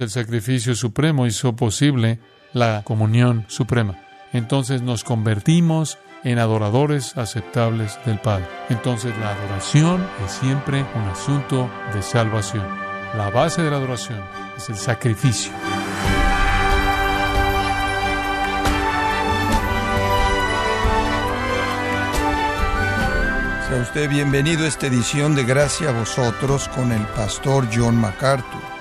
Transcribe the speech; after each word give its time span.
El 0.00 0.10
sacrificio 0.10 0.76
supremo 0.76 1.26
hizo 1.26 1.56
posible 1.56 2.20
la 2.52 2.84
comunión 2.84 3.44
suprema. 3.48 3.98
Entonces 4.32 4.80
nos 4.80 5.02
convertimos 5.02 5.98
en 6.22 6.38
adoradores 6.38 7.16
aceptables 7.16 7.98
del 8.06 8.20
Padre. 8.20 8.46
Entonces 8.68 9.12
la 9.18 9.32
adoración 9.32 10.08
es 10.24 10.30
siempre 10.30 10.86
un 10.94 11.02
asunto 11.02 11.68
de 11.92 12.02
salvación. 12.02 12.64
La 13.16 13.30
base 13.30 13.60
de 13.62 13.72
la 13.72 13.78
adoración 13.78 14.22
es 14.56 14.68
el 14.68 14.76
sacrificio. 14.76 15.50
Sea 23.68 23.82
usted 23.82 24.08
bienvenido 24.08 24.64
a 24.64 24.68
esta 24.68 24.86
edición 24.86 25.34
de 25.34 25.42
Gracia 25.42 25.88
a 25.88 25.92
vosotros 25.92 26.68
con 26.68 26.92
el 26.92 27.04
pastor 27.08 27.66
John 27.74 27.96
MacArthur. 27.96 28.77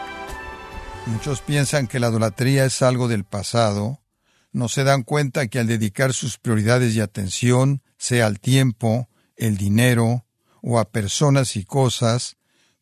Muchos 1.07 1.39
piensan 1.41 1.87
que 1.87 2.01
la 2.01 2.09
idolatría 2.09 2.65
es 2.65 2.81
algo 2.81 3.07
del 3.07 3.23
pasado, 3.23 4.02
no 4.52 4.67
se 4.67 4.84
dan 4.84 5.03
cuenta 5.03 5.48
que 5.48 5.57
al 5.57 5.65
dedicar 5.65 6.13
sus 6.13 6.38
prioridades 6.38 6.95
y 6.95 6.99
atención, 6.99 7.81
sea 7.98 8.27
al 8.27 8.41
tiempo, 8.41 9.07
el 9.38 9.55
dinero 9.55 10.25
o 10.62 10.79
a 10.79 10.91
personas 10.91 11.55
y 11.55 11.63
cosas, 11.63 12.35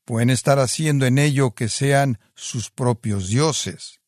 pueden 0.06 0.32
estar 0.32 0.58
haciendo 0.58 1.06
en 1.06 1.20
ello 1.20 1.52
que 1.52 1.70
sean 1.70 2.18
sus 2.34 2.72
propios 2.72 3.30
dioses. 3.30 4.02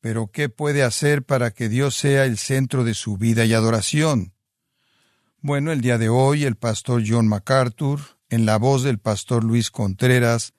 Pero 0.00 0.30
¿qué 0.32 0.48
puede 0.48 0.82
hacer 0.82 1.22
para 1.22 1.50
que 1.50 1.68
Dios 1.68 1.94
sea 1.94 2.24
el 2.24 2.38
centro 2.38 2.84
de 2.84 2.94
su 2.94 3.18
vida 3.18 3.44
y 3.44 3.52
adoración? 3.52 4.32
Bueno, 5.40 5.72
el 5.72 5.82
día 5.82 5.98
de 5.98 6.08
hoy 6.08 6.44
el 6.44 6.56
pastor 6.56 7.02
John 7.06 7.28
MacArthur, 7.28 8.00
en 8.30 8.46
la 8.46 8.56
voz 8.56 8.82
del 8.82 8.98
pastor 8.98 9.44
Luis 9.44 9.70
Contreras, 9.70 10.54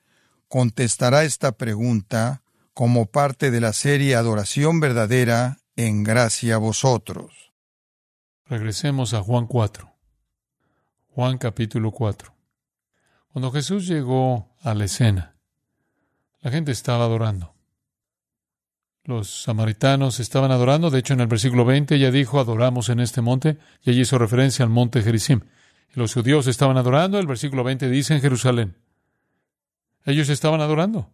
contestará 0.48 1.24
esta 1.24 1.54
pregunta 1.54 2.43
como 2.74 3.06
parte 3.06 3.52
de 3.52 3.62
la 3.62 3.72
serie 3.74 4.16
Adoración 4.16 4.80
Verdadera 4.80 5.60
en 5.76 6.04
Gracia 6.04 6.56
a 6.56 6.58
Vosotros. 6.58 7.54
Regresemos 8.46 9.14
a 9.14 9.22
Juan 9.22 9.46
4. 9.46 9.94
Juan 11.10 11.38
capítulo 11.38 11.92
4. 11.92 12.34
Cuando 13.32 13.52
Jesús 13.52 13.88
llegó 13.88 14.56
a 14.62 14.74
la 14.74 14.86
escena, 14.86 15.36
la 16.42 16.52
gente 16.52 16.72
estaba 16.72 17.06
adorando. 17.06 17.54
Los 19.04 19.44
samaritanos 19.44 20.20
estaban 20.20 20.52
adorando. 20.52 20.90
De 20.90 21.00
hecho, 21.00 21.14
en 21.14 21.20
el 21.20 21.28
versículo 21.28 21.66
20 21.66 21.96
ella 21.96 22.10
dijo, 22.10 22.40
adoramos 22.40 22.90
en 22.90 23.00
este 23.00 23.22
monte, 23.22 23.58
y 23.82 23.92
allí 23.92 24.02
hizo 24.02 24.18
referencia 24.18 24.64
al 24.64 24.72
monte 24.72 25.02
Gerizim. 25.02 25.42
Y 25.94 26.00
los 26.00 26.14
judíos 26.14 26.48
estaban 26.48 26.78
adorando. 26.78 27.20
El 27.20 27.28
versículo 27.28 27.64
20 27.64 27.90
dice 27.90 28.16
en 28.16 28.22
Jerusalén. 28.22 28.78
Ellos 30.06 30.30
estaban 30.30 30.62
adorando. 30.62 31.12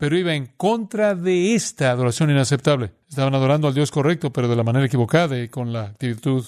Pero 0.00 0.16
iba 0.16 0.32
en 0.32 0.46
contra 0.46 1.14
de 1.14 1.54
esta 1.54 1.90
adoración 1.90 2.30
inaceptable. 2.30 2.94
Estaban 3.10 3.34
adorando 3.34 3.68
al 3.68 3.74
Dios 3.74 3.90
correcto, 3.90 4.32
pero 4.32 4.48
de 4.48 4.56
la 4.56 4.62
manera 4.62 4.86
equivocada 4.86 5.38
y 5.38 5.50
con 5.50 5.74
la 5.74 5.82
actitud 5.82 6.42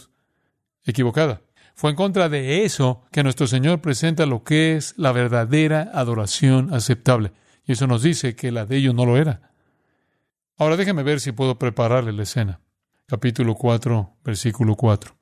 equivocada. 0.86 1.42
Fue 1.74 1.90
en 1.90 1.96
contra 1.96 2.30
de 2.30 2.64
eso 2.64 3.04
que 3.12 3.22
nuestro 3.22 3.46
Señor 3.46 3.82
presenta 3.82 4.24
lo 4.24 4.42
que 4.42 4.76
es 4.76 4.94
la 4.96 5.12
verdadera 5.12 5.90
adoración 5.92 6.72
aceptable. 6.72 7.32
Y 7.66 7.72
eso 7.72 7.86
nos 7.86 8.02
dice 8.02 8.34
que 8.34 8.52
la 8.52 8.64
de 8.64 8.78
ellos 8.78 8.94
no 8.94 9.04
lo 9.04 9.18
era. 9.18 9.52
Ahora 10.56 10.78
déjeme 10.78 11.02
ver 11.02 11.20
si 11.20 11.32
puedo 11.32 11.58
prepararle 11.58 12.14
la 12.14 12.22
escena. 12.22 12.60
Capítulo 13.06 13.54
4, 13.54 14.16
versículo 14.24 14.76
4. 14.76 15.14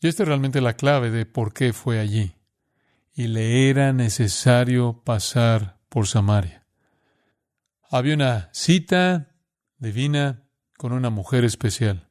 Y 0.00 0.08
esta 0.08 0.22
es 0.22 0.28
realmente 0.30 0.62
la 0.62 0.76
clave 0.76 1.10
de 1.10 1.26
por 1.26 1.52
qué 1.52 1.74
fue 1.74 1.98
allí. 1.98 2.32
Y 3.12 3.26
le 3.26 3.68
era 3.68 3.92
necesario 3.92 5.02
pasar 5.04 5.76
por 5.90 6.06
Samaria. 6.06 6.59
Había 7.92 8.14
una 8.14 8.50
cita 8.52 9.34
divina 9.78 10.44
con 10.78 10.92
una 10.92 11.10
mujer 11.10 11.44
especial. 11.44 12.08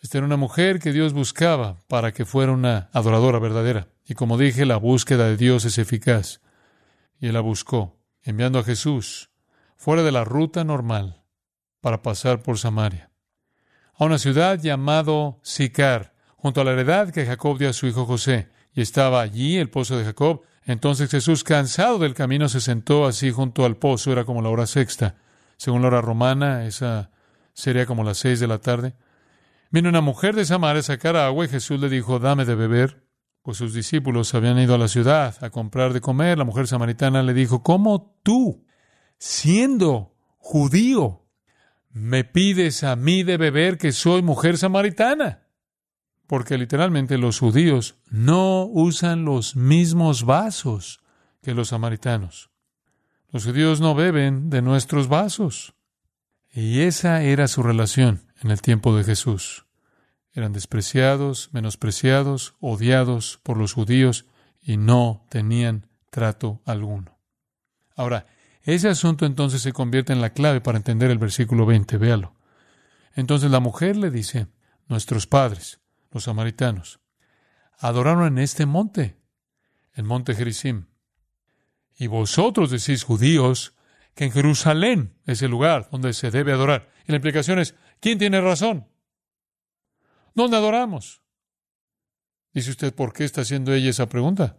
Esta 0.00 0.16
era 0.16 0.26
una 0.26 0.38
mujer 0.38 0.80
que 0.80 0.90
Dios 0.90 1.12
buscaba 1.12 1.78
para 1.86 2.12
que 2.12 2.24
fuera 2.24 2.52
una 2.52 2.88
adoradora 2.94 3.38
verdadera. 3.38 3.88
Y 4.06 4.14
como 4.14 4.38
dije, 4.38 4.64
la 4.64 4.78
búsqueda 4.78 5.26
de 5.26 5.36
Dios 5.36 5.66
es 5.66 5.76
eficaz. 5.76 6.40
Y 7.20 7.26
él 7.26 7.34
la 7.34 7.40
buscó, 7.40 8.00
enviando 8.22 8.58
a 8.58 8.64
Jesús 8.64 9.28
fuera 9.76 10.02
de 10.02 10.12
la 10.12 10.24
ruta 10.24 10.64
normal 10.64 11.22
para 11.82 12.00
pasar 12.00 12.42
por 12.42 12.58
Samaria, 12.58 13.10
a 13.94 14.04
una 14.06 14.16
ciudad 14.16 14.58
llamado 14.58 15.40
Sicar, 15.42 16.14
junto 16.36 16.60
a 16.62 16.64
la 16.64 16.70
heredad 16.72 17.10
que 17.10 17.26
Jacob 17.26 17.58
dio 17.58 17.68
a 17.68 17.74
su 17.74 17.86
hijo 17.86 18.06
José, 18.06 18.48
y 18.72 18.80
estaba 18.80 19.20
allí 19.20 19.58
el 19.58 19.68
pozo 19.68 19.98
de 19.98 20.04
Jacob. 20.04 20.42
Entonces 20.64 21.10
Jesús, 21.10 21.44
cansado 21.44 21.98
del 21.98 22.14
camino, 22.14 22.48
se 22.48 22.60
sentó 22.60 23.06
así 23.06 23.30
junto 23.30 23.64
al 23.64 23.76
pozo, 23.76 24.12
era 24.12 24.24
como 24.24 24.42
la 24.42 24.48
hora 24.48 24.66
sexta. 24.66 25.16
Según 25.56 25.82
la 25.82 25.88
hora 25.88 26.00
romana, 26.00 26.66
esa 26.66 27.10
sería 27.52 27.86
como 27.86 28.04
las 28.04 28.18
seis 28.18 28.40
de 28.40 28.46
la 28.46 28.58
tarde. 28.58 28.94
Vino 29.70 29.88
una 29.88 30.00
mujer 30.00 30.34
de 30.34 30.44
Samaria 30.44 30.80
a 30.80 30.84
sacar 30.84 31.16
agua 31.16 31.44
y 31.44 31.48
Jesús 31.48 31.80
le 31.80 31.88
dijo, 31.88 32.18
dame 32.18 32.44
de 32.44 32.54
beber. 32.54 33.02
Pues 33.42 33.56
sus 33.56 33.74
discípulos 33.74 34.34
habían 34.34 34.58
ido 34.58 34.74
a 34.74 34.78
la 34.78 34.86
ciudad 34.86 35.34
a 35.42 35.50
comprar 35.50 35.92
de 35.92 36.00
comer. 36.00 36.38
La 36.38 36.44
mujer 36.44 36.68
samaritana 36.68 37.22
le 37.22 37.34
dijo, 37.34 37.62
¿cómo 37.62 38.16
tú, 38.22 38.64
siendo 39.18 40.12
judío, 40.42 41.22
me 41.90 42.24
pides 42.24 42.84
a 42.84 42.96
mí 42.96 43.22
de 43.22 43.36
beber 43.36 43.78
que 43.78 43.92
soy 43.92 44.22
mujer 44.22 44.58
samaritana. 44.58 45.46
Porque 46.32 46.56
literalmente 46.56 47.18
los 47.18 47.40
judíos 47.40 47.96
no 48.08 48.64
usan 48.64 49.26
los 49.26 49.54
mismos 49.54 50.24
vasos 50.24 51.00
que 51.42 51.52
los 51.52 51.68
samaritanos. 51.68 52.48
Los 53.28 53.44
judíos 53.44 53.82
no 53.82 53.94
beben 53.94 54.48
de 54.48 54.62
nuestros 54.62 55.08
vasos. 55.08 55.74
Y 56.50 56.80
esa 56.80 57.22
era 57.22 57.48
su 57.48 57.62
relación 57.62 58.22
en 58.40 58.50
el 58.50 58.62
tiempo 58.62 58.96
de 58.96 59.04
Jesús. 59.04 59.66
Eran 60.32 60.54
despreciados, 60.54 61.50
menospreciados, 61.52 62.54
odiados 62.60 63.38
por 63.42 63.58
los 63.58 63.74
judíos 63.74 64.24
y 64.62 64.78
no 64.78 65.26
tenían 65.28 65.86
trato 66.08 66.62
alguno. 66.64 67.18
Ahora, 67.94 68.24
ese 68.62 68.88
asunto 68.88 69.26
entonces 69.26 69.60
se 69.60 69.74
convierte 69.74 70.14
en 70.14 70.22
la 70.22 70.30
clave 70.30 70.62
para 70.62 70.78
entender 70.78 71.10
el 71.10 71.18
versículo 71.18 71.66
20, 71.66 71.98
véalo. 71.98 72.34
Entonces 73.14 73.50
la 73.50 73.60
mujer 73.60 73.98
le 73.98 74.10
dice, 74.10 74.46
nuestros 74.88 75.26
padres, 75.26 75.81
los 76.12 76.24
samaritanos, 76.24 77.00
adoraron 77.78 78.26
en 78.26 78.38
este 78.38 78.66
monte, 78.66 79.18
el 79.94 80.04
monte 80.04 80.34
Gerizim. 80.34 80.86
Y 81.96 82.06
vosotros 82.06 82.70
decís, 82.70 83.04
judíos, 83.04 83.74
que 84.14 84.24
en 84.24 84.32
Jerusalén 84.32 85.14
es 85.26 85.42
el 85.42 85.50
lugar 85.50 85.88
donde 85.90 86.12
se 86.12 86.30
debe 86.30 86.52
adorar. 86.52 86.90
Y 87.06 87.12
la 87.12 87.16
implicación 87.16 87.58
es, 87.58 87.74
¿quién 88.00 88.18
tiene 88.18 88.40
razón? 88.40 88.86
¿Dónde 90.34 90.56
adoramos? 90.56 91.22
Dice 92.52 92.70
usted, 92.70 92.94
¿por 92.94 93.12
qué 93.12 93.24
está 93.24 93.42
haciendo 93.42 93.72
ella 93.72 93.90
esa 93.90 94.08
pregunta? 94.08 94.58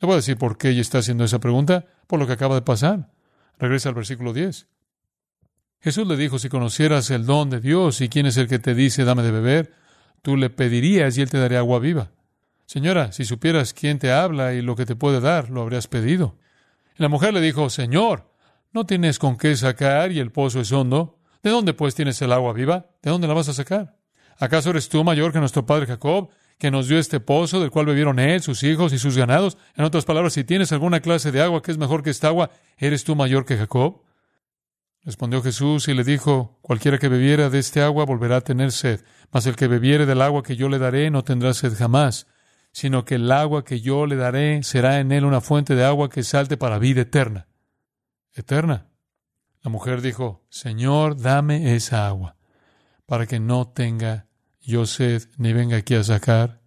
Le 0.00 0.06
voy 0.06 0.14
a 0.14 0.16
decir 0.16 0.36
por 0.36 0.56
qué 0.56 0.70
ella 0.70 0.80
está 0.80 0.98
haciendo 0.98 1.24
esa 1.24 1.38
pregunta, 1.38 1.86
por 2.06 2.18
lo 2.18 2.26
que 2.26 2.32
acaba 2.32 2.54
de 2.54 2.62
pasar. 2.62 3.12
Regresa 3.58 3.90
al 3.90 3.94
versículo 3.94 4.32
10. 4.32 4.66
Jesús 5.80 6.06
le 6.06 6.16
dijo, 6.16 6.38
si 6.38 6.48
conocieras 6.48 7.10
el 7.10 7.26
don 7.26 7.50
de 7.50 7.60
Dios 7.60 8.00
y 8.00 8.08
quién 8.08 8.26
es 8.26 8.38
el 8.38 8.48
que 8.48 8.58
te 8.58 8.74
dice, 8.74 9.04
dame 9.04 9.22
de 9.22 9.30
beber, 9.30 9.74
tú 10.24 10.38
le 10.38 10.48
pedirías 10.48 11.18
y 11.18 11.20
él 11.20 11.28
te 11.28 11.38
daría 11.38 11.58
agua 11.58 11.78
viva. 11.78 12.10
Señora, 12.64 13.12
si 13.12 13.26
supieras 13.26 13.74
quién 13.74 13.98
te 13.98 14.10
habla 14.10 14.54
y 14.54 14.62
lo 14.62 14.74
que 14.74 14.86
te 14.86 14.96
puede 14.96 15.20
dar, 15.20 15.50
lo 15.50 15.60
habrías 15.60 15.86
pedido. 15.86 16.38
Y 16.98 17.02
la 17.02 17.10
mujer 17.10 17.34
le 17.34 17.42
dijo, 17.42 17.68
Señor, 17.68 18.32
no 18.72 18.86
tienes 18.86 19.18
con 19.18 19.36
qué 19.36 19.54
sacar 19.54 20.12
y 20.12 20.20
el 20.20 20.32
pozo 20.32 20.62
es 20.62 20.72
hondo. 20.72 21.18
¿De 21.42 21.50
dónde 21.50 21.74
pues 21.74 21.94
tienes 21.94 22.22
el 22.22 22.32
agua 22.32 22.54
viva? 22.54 22.86
¿De 23.02 23.10
dónde 23.10 23.28
la 23.28 23.34
vas 23.34 23.50
a 23.50 23.52
sacar? 23.52 23.98
¿Acaso 24.38 24.70
eres 24.70 24.88
tú 24.88 25.04
mayor 25.04 25.30
que 25.30 25.40
nuestro 25.40 25.66
padre 25.66 25.84
Jacob, 25.84 26.30
que 26.56 26.70
nos 26.70 26.88
dio 26.88 26.98
este 26.98 27.20
pozo 27.20 27.60
del 27.60 27.70
cual 27.70 27.84
bebieron 27.84 28.18
él, 28.18 28.40
sus 28.40 28.62
hijos 28.62 28.94
y 28.94 28.98
sus 28.98 29.18
ganados? 29.18 29.58
En 29.76 29.84
otras 29.84 30.06
palabras, 30.06 30.32
si 30.32 30.42
tienes 30.42 30.72
alguna 30.72 31.00
clase 31.00 31.32
de 31.32 31.42
agua 31.42 31.60
que 31.60 31.70
es 31.70 31.76
mejor 31.76 32.02
que 32.02 32.08
esta 32.08 32.28
agua, 32.28 32.48
¿eres 32.78 33.04
tú 33.04 33.14
mayor 33.14 33.44
que 33.44 33.58
Jacob? 33.58 34.00
Respondió 35.04 35.42
Jesús 35.42 35.88
y 35.88 35.94
le 35.94 36.02
dijo, 36.02 36.58
cualquiera 36.62 36.98
que 36.98 37.08
bebiera 37.08 37.50
de 37.50 37.58
este 37.58 37.82
agua 37.82 38.06
volverá 38.06 38.36
a 38.36 38.40
tener 38.40 38.72
sed, 38.72 39.04
mas 39.30 39.46
el 39.46 39.54
que 39.54 39.68
bebiere 39.68 40.06
del 40.06 40.22
agua 40.22 40.42
que 40.42 40.56
yo 40.56 40.70
le 40.70 40.78
daré 40.78 41.10
no 41.10 41.24
tendrá 41.24 41.52
sed 41.52 41.74
jamás, 41.76 42.26
sino 42.72 43.04
que 43.04 43.16
el 43.16 43.30
agua 43.30 43.64
que 43.64 43.80
yo 43.82 44.06
le 44.06 44.16
daré 44.16 44.62
será 44.62 45.00
en 45.00 45.12
él 45.12 45.26
una 45.26 45.42
fuente 45.42 45.74
de 45.74 45.84
agua 45.84 46.08
que 46.08 46.22
salte 46.22 46.56
para 46.56 46.78
vida 46.78 47.02
eterna. 47.02 47.48
Eterna. 48.32 48.86
La 49.62 49.70
mujer 49.70 50.00
dijo, 50.00 50.44
Señor, 50.48 51.20
dame 51.20 51.74
esa 51.74 52.06
agua, 52.06 52.36
para 53.04 53.26
que 53.26 53.40
no 53.40 53.68
tenga 53.68 54.26
yo 54.60 54.86
sed 54.86 55.22
ni 55.36 55.52
venga 55.52 55.76
aquí 55.76 55.94
a 55.94 56.02
sacar. 56.02 56.62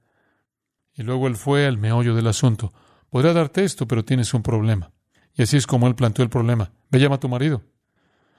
Y 0.94 1.02
luego 1.02 1.28
él 1.28 1.36
fue 1.36 1.66
al 1.66 1.78
meollo 1.78 2.16
del 2.16 2.28
asunto. 2.28 2.72
Podrá 3.10 3.34
darte 3.34 3.64
esto, 3.64 3.88
pero 3.88 4.06
tienes 4.06 4.34
un 4.36 4.44
problema. 4.44 4.92
Y 5.34 5.42
así 5.42 5.58
es 5.58 5.66
como 5.66 5.88
él 5.88 5.96
planteó 5.96 6.24
el 6.24 6.30
problema. 6.30 6.72
Ve, 6.90 7.00
llama 7.00 7.16
a 7.16 7.20
tu 7.20 7.30
marido. 7.30 7.64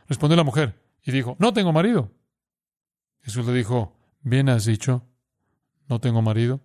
Respondió 0.08 0.36
la 0.36 0.44
mujer 0.44 0.82
y 1.02 1.12
dijo, 1.12 1.36
no 1.38 1.52
tengo 1.52 1.72
marido. 1.72 2.10
Jesús 3.20 3.46
le 3.46 3.52
dijo, 3.52 3.96
bien 4.20 4.48
has 4.48 4.64
dicho, 4.64 5.06
no 5.86 6.00
tengo 6.00 6.22
marido. 6.22 6.62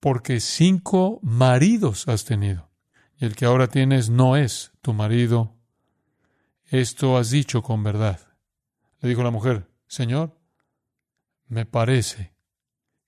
Porque 0.00 0.40
cinco 0.40 1.18
maridos 1.22 2.08
has 2.08 2.24
tenido. 2.24 2.70
Y 3.16 3.24
el 3.24 3.34
que 3.34 3.44
ahora 3.44 3.68
tienes 3.68 4.08
no 4.08 4.36
es 4.36 4.72
tu 4.82 4.92
marido. 4.92 5.56
esto 6.64 7.16
has 7.16 7.30
dicho 7.30 7.62
con 7.62 7.82
verdad. 7.82 8.20
Le 9.00 9.08
dijo 9.08 9.22
la 9.22 9.30
mujer, 9.30 9.68
Señor, 9.86 10.38
me 11.46 11.66
parece 11.66 12.34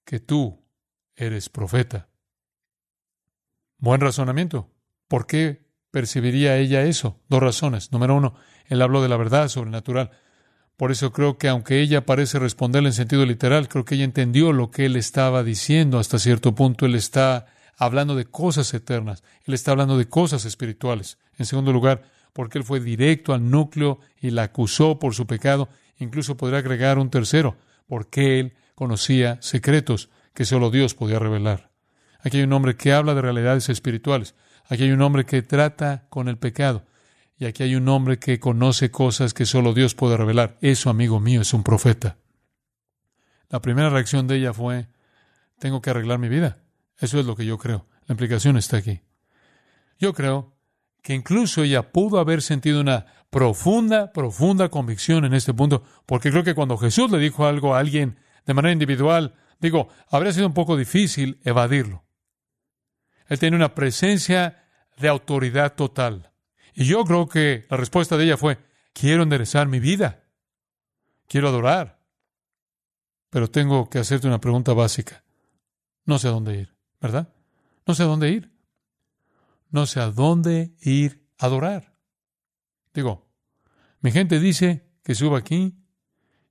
que 0.05 0.21
tú 0.21 0.65
eres 1.15 1.49
profeta. 1.49 2.09
Buen 3.79 4.01
razonamiento. 4.01 4.73
¿Por 5.09 5.27
qué 5.27 5.67
percibiría 5.91 6.57
ella 6.57 6.83
eso? 6.83 7.21
Dos 7.29 7.41
razones. 7.41 7.93
Número 7.93 8.15
uno, 8.15 8.35
él 8.69 8.83
habló 8.83 9.03
de 9.03 9.09
la 9.09 9.17
verdad 9.17 9.49
sobrenatural. 9.49 10.11
Por 10.77 10.91
eso 10.93 11.13
creo 11.13 11.39
que 11.39 11.49
aunque 11.49 11.81
ella 11.81 12.05
parece 12.05 12.39
responderle 12.39 12.91
en 12.91 12.93
sentido 12.93 13.25
literal, 13.25 13.69
creo 13.69 13.85
que 13.85 13.95
ella 13.95 14.05
entendió 14.05 14.53
lo 14.53 14.71
que 14.71 14.85
él 14.85 14.97
estaba 14.97 15.43
diciendo 15.43 15.99
hasta 15.99 16.19
cierto 16.19 16.55
punto. 16.55 16.85
Él 16.85 16.95
está 16.95 17.47
hablando 17.79 18.15
de 18.15 18.27
cosas 18.27 18.73
eternas. 18.75 19.23
Él 19.45 19.55
está 19.55 19.71
hablando 19.71 19.97
de 19.97 20.09
cosas 20.09 20.45
espirituales. 20.45 21.19
En 21.39 21.47
segundo 21.47 21.73
lugar, 21.73 22.03
porque 22.33 22.59
él 22.59 22.65
fue 22.65 22.81
directo 22.81 23.33
al 23.33 23.51
núcleo 23.51 24.01
y 24.21 24.31
la 24.31 24.45
acusó 24.45 24.99
por 24.99 25.15
su 25.15 25.27
pecado. 25.27 25.71
Incluso 25.99 26.37
podría 26.37 26.59
agregar 26.59 26.99
un 26.99 27.09
tercero, 27.09 27.57
porque 27.87 28.39
él 28.39 28.53
conocía 28.75 29.39
secretos 29.41 30.11
que 30.35 30.45
solo 30.45 30.71
Dios 30.71 30.95
podía 30.95 31.19
revelar. 31.19 31.71
Aquí 32.21 32.37
hay 32.37 32.43
un 32.43 32.53
hombre 32.53 32.77
que 32.77 32.93
habla 32.93 33.15
de 33.15 33.23
realidades 33.23 33.71
espirituales. 33.71 34.35
Aquí 34.69 34.83
hay 34.83 34.93
un 34.93 35.01
hombre 35.01 35.25
que 35.25 35.41
trata 35.41 36.07
con 36.11 36.29
el 36.29 36.37
pecado. 36.37 36.85
Y 37.39 37.45
aquí 37.45 37.63
hay 37.63 37.75
un 37.75 37.89
hombre 37.89 38.19
que 38.19 38.41
conoce 38.41 38.91
cosas 38.91 39.35
que 39.35 39.45
solo 39.45 39.75
Dios 39.75 39.95
puede 39.95 40.17
revelar. 40.17 40.57
Eso, 40.61 40.89
amigo 40.89 41.21
mío, 41.21 41.43
es 41.43 41.53
un 41.53 41.63
profeta. 41.63 42.17
La 43.51 43.61
primera 43.61 43.91
reacción 43.91 44.27
de 44.27 44.37
ella 44.37 44.53
fue, 44.53 44.89
tengo 45.59 45.81
que 45.81 45.91
arreglar 45.91 46.19
mi 46.19 46.29
vida. 46.29 46.63
Eso 46.99 47.21
es 47.21 47.27
lo 47.27 47.37
que 47.37 47.45
yo 47.45 47.59
creo. 47.59 47.87
La 48.07 48.15
implicación 48.15 48.57
está 48.57 48.79
aquí. 48.79 49.03
Yo 49.99 50.15
creo 50.15 50.57
que 51.03 51.15
incluso 51.15 51.63
ella 51.63 51.93
pudo 51.93 52.19
haber 52.19 52.43
sentido 52.43 52.81
una 52.81 53.07
profunda, 53.31 54.13
profunda 54.13 54.71
convicción 54.71 55.25
en 55.25 55.35
este 55.35 55.55
punto, 55.55 55.83
porque 56.07 56.31
creo 56.31 56.43
que 56.43 56.55
cuando 56.55 56.79
Jesús 56.79 57.11
le 57.11 57.19
dijo 57.19 57.47
algo 57.47 57.75
a 57.75 57.79
alguien 57.79 58.19
de 58.47 58.55
manera 58.55 58.73
individual, 58.73 59.35
digo, 59.61 59.89
habría 60.11 60.33
sido 60.33 60.47
un 60.47 60.55
poco 60.55 60.77
difícil 60.77 61.41
evadirlo. 61.45 62.05
Él 63.29 63.39
tiene 63.39 63.57
una 63.57 63.75
presencia 63.75 64.65
de 64.97 65.09
autoridad 65.09 65.75
total. 65.75 66.33
Y 66.77 66.85
yo 66.85 67.05
creo 67.07 67.27
que 67.27 67.67
la 67.71 67.79
respuesta 67.79 68.19
de 68.19 68.25
ella 68.25 68.37
fue, 68.37 68.59
quiero 68.93 69.23
enderezar 69.23 69.67
mi 69.67 69.81
vida, 69.81 70.25
quiero 71.27 71.49
adorar, 71.49 72.03
pero 73.31 73.51
tengo 73.51 73.89
que 73.89 73.99
hacerte 73.99 74.27
una 74.27 74.43
pregunta 74.43 74.75
básica. 74.75 75.25
No 76.05 76.19
sé 76.19 76.29
a 76.29 76.33
dónde 76.33 76.61
ir, 76.61 76.77
¿verdad? 77.01 77.33
No 77.87 77.95
sé 77.95 78.03
a 78.03 78.07
dónde 78.07 78.31
ir. 78.31 78.53
No 79.71 79.87
sé 79.87 80.01
a 80.01 80.11
dónde 80.11 80.77
ir 80.83 81.27
a 81.39 81.47
adorar. 81.47 81.97
Digo, 82.93 83.27
mi 84.01 84.13
gente 84.13 84.39
dice 84.39 84.87
que 85.03 85.15
suba 85.15 85.39
aquí 85.39 85.79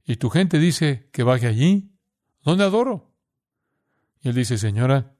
y 0.05 0.15
tu 0.15 0.31
gente 0.31 0.57
dice 0.57 1.07
que 1.13 1.21
baje 1.21 1.45
allí. 1.45 1.91
¿Dónde 2.41 2.63
adoro? 2.63 3.13
Y 4.21 4.29
él 4.29 4.35
dice, 4.35 4.57
señora, 4.57 5.15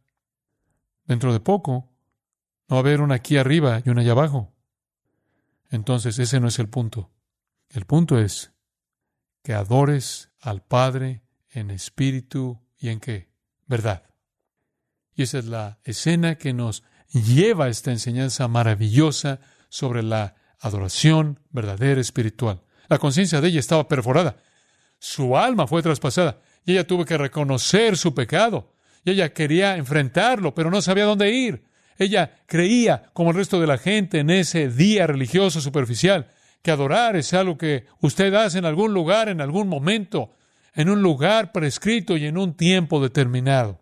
dentro 1.05 1.31
de 1.31 1.39
poco 1.39 1.91
no 2.67 2.75
va 2.75 2.77
a 2.77 2.79
haber 2.79 3.01
una 3.01 3.15
aquí 3.15 3.37
arriba 3.37 3.83
y 3.85 3.89
una 3.89 4.01
allá 4.01 4.13
abajo. 4.13 4.54
Entonces 5.75 6.17
ese 6.19 6.39
no 6.39 6.47
es 6.47 6.57
el 6.59 6.69
punto. 6.69 7.11
El 7.69 7.85
punto 7.85 8.17
es 8.17 8.53
que 9.43 9.53
adores 9.53 10.31
al 10.39 10.63
Padre 10.63 11.23
en 11.49 11.69
espíritu 11.69 12.61
y 12.77 12.89
en 12.89 12.99
qué? 12.99 13.29
Verdad. 13.67 14.03
Y 15.13 15.23
esa 15.23 15.39
es 15.39 15.45
la 15.45 15.79
escena 15.83 16.35
que 16.35 16.53
nos 16.53 16.83
lleva 17.11 17.65
a 17.65 17.69
esta 17.69 17.91
enseñanza 17.91 18.47
maravillosa 18.47 19.39
sobre 19.69 20.01
la 20.01 20.35
adoración 20.59 21.39
verdadera 21.51 22.01
espiritual. 22.01 22.61
La 22.87 22.97
conciencia 22.97 23.41
de 23.41 23.49
ella 23.49 23.59
estaba 23.59 23.87
perforada. 23.87 24.37
Su 24.99 25.37
alma 25.37 25.67
fue 25.67 25.83
traspasada 25.83 26.39
y 26.65 26.71
ella 26.71 26.87
tuvo 26.87 27.05
que 27.05 27.17
reconocer 27.17 27.97
su 27.97 28.13
pecado. 28.13 28.73
Y 29.03 29.11
ella 29.11 29.33
quería 29.33 29.77
enfrentarlo, 29.77 30.55
pero 30.55 30.71
no 30.71 30.81
sabía 30.81 31.05
dónde 31.05 31.31
ir. 31.31 31.63
Ella 31.97 32.39
creía, 32.45 33.09
como 33.13 33.31
el 33.31 33.37
resto 33.37 33.59
de 33.59 33.67
la 33.67 33.77
gente, 33.77 34.19
en 34.19 34.29
ese 34.29 34.69
día 34.69 35.07
religioso 35.07 35.61
superficial, 35.61 36.27
que 36.61 36.71
adorar 36.71 37.15
es 37.15 37.33
algo 37.33 37.57
que 37.57 37.85
usted 38.01 38.33
hace 38.33 38.57
en 38.57 38.65
algún 38.65 38.93
lugar, 38.93 39.29
en 39.29 39.39
algún 39.39 39.67
momento, 39.67 40.31
en 40.73 40.89
un 40.89 41.01
lugar 41.01 41.51
prescrito 41.51 42.17
y 42.17 42.25
en 42.25 42.37
un 42.37 42.55
tiempo 42.55 43.01
determinado. 43.01 43.81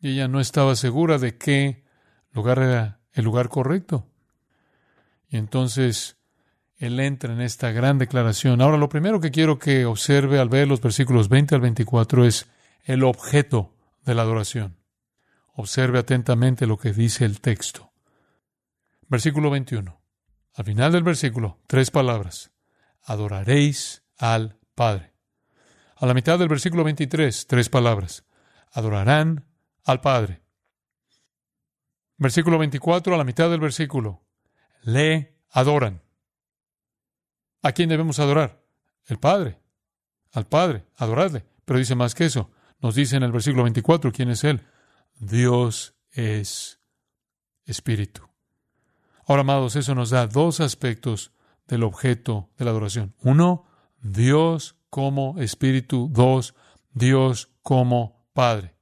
Y 0.00 0.10
ella 0.12 0.28
no 0.28 0.40
estaba 0.40 0.76
segura 0.76 1.18
de 1.18 1.36
qué 1.36 1.84
lugar 2.32 2.58
era 2.58 3.00
el 3.12 3.24
lugar 3.24 3.48
correcto. 3.48 4.06
Y 5.28 5.36
entonces 5.36 6.16
él 6.76 6.98
entra 7.00 7.32
en 7.32 7.40
esta 7.40 7.70
gran 7.70 7.98
declaración. 7.98 8.60
Ahora, 8.60 8.76
lo 8.76 8.88
primero 8.88 9.20
que 9.20 9.30
quiero 9.30 9.58
que 9.58 9.86
observe 9.86 10.38
al 10.38 10.48
ver 10.48 10.68
los 10.68 10.80
versículos 10.80 11.28
20 11.28 11.54
al 11.54 11.60
24 11.60 12.24
es 12.24 12.46
el 12.84 13.04
objeto 13.04 13.72
de 14.04 14.14
la 14.14 14.22
adoración. 14.22 14.76
Observe 15.56 16.00
atentamente 16.00 16.66
lo 16.66 16.76
que 16.76 16.92
dice 16.92 17.24
el 17.24 17.40
texto. 17.40 17.92
Versículo 19.08 19.50
21. 19.50 20.00
Al 20.54 20.64
final 20.64 20.92
del 20.92 21.04
versículo, 21.04 21.60
tres 21.68 21.90
palabras. 21.92 22.52
Adoraréis 23.02 24.02
al 24.18 24.58
Padre. 24.74 25.14
A 25.96 26.06
la 26.06 26.14
mitad 26.14 26.38
del 26.38 26.48
versículo 26.48 26.82
23, 26.82 27.46
tres 27.46 27.68
palabras. 27.68 28.24
Adorarán 28.72 29.46
al 29.84 30.00
Padre. 30.00 30.42
Versículo 32.16 32.58
24, 32.58 33.14
a 33.14 33.18
la 33.18 33.24
mitad 33.24 33.48
del 33.48 33.60
versículo. 33.60 34.24
Le 34.82 35.36
adoran. 35.50 36.02
¿A 37.62 37.72
quién 37.72 37.88
debemos 37.88 38.18
adorar? 38.18 38.60
El 39.06 39.18
Padre. 39.18 39.60
Al 40.32 40.46
Padre, 40.46 40.84
adoradle. 40.96 41.44
Pero 41.64 41.78
dice 41.78 41.94
más 41.94 42.14
que 42.14 42.24
eso. 42.24 42.50
Nos 42.80 42.96
dice 42.96 43.16
en 43.16 43.22
el 43.22 43.32
versículo 43.32 43.62
24 43.62 44.10
quién 44.10 44.30
es 44.30 44.42
Él. 44.42 44.66
Dios 45.18 45.94
es 46.10 46.80
espíritu. 47.64 48.22
Ahora, 49.26 49.40
amados, 49.40 49.76
eso 49.76 49.94
nos 49.94 50.10
da 50.10 50.26
dos 50.26 50.60
aspectos 50.60 51.32
del 51.66 51.82
objeto 51.82 52.50
de 52.58 52.64
la 52.64 52.72
adoración. 52.72 53.14
Uno, 53.22 53.64
Dios 54.00 54.76
como 54.90 55.40
espíritu. 55.40 56.08
Dos, 56.12 56.54
Dios 56.92 57.50
como 57.62 58.28
Padre. 58.32 58.76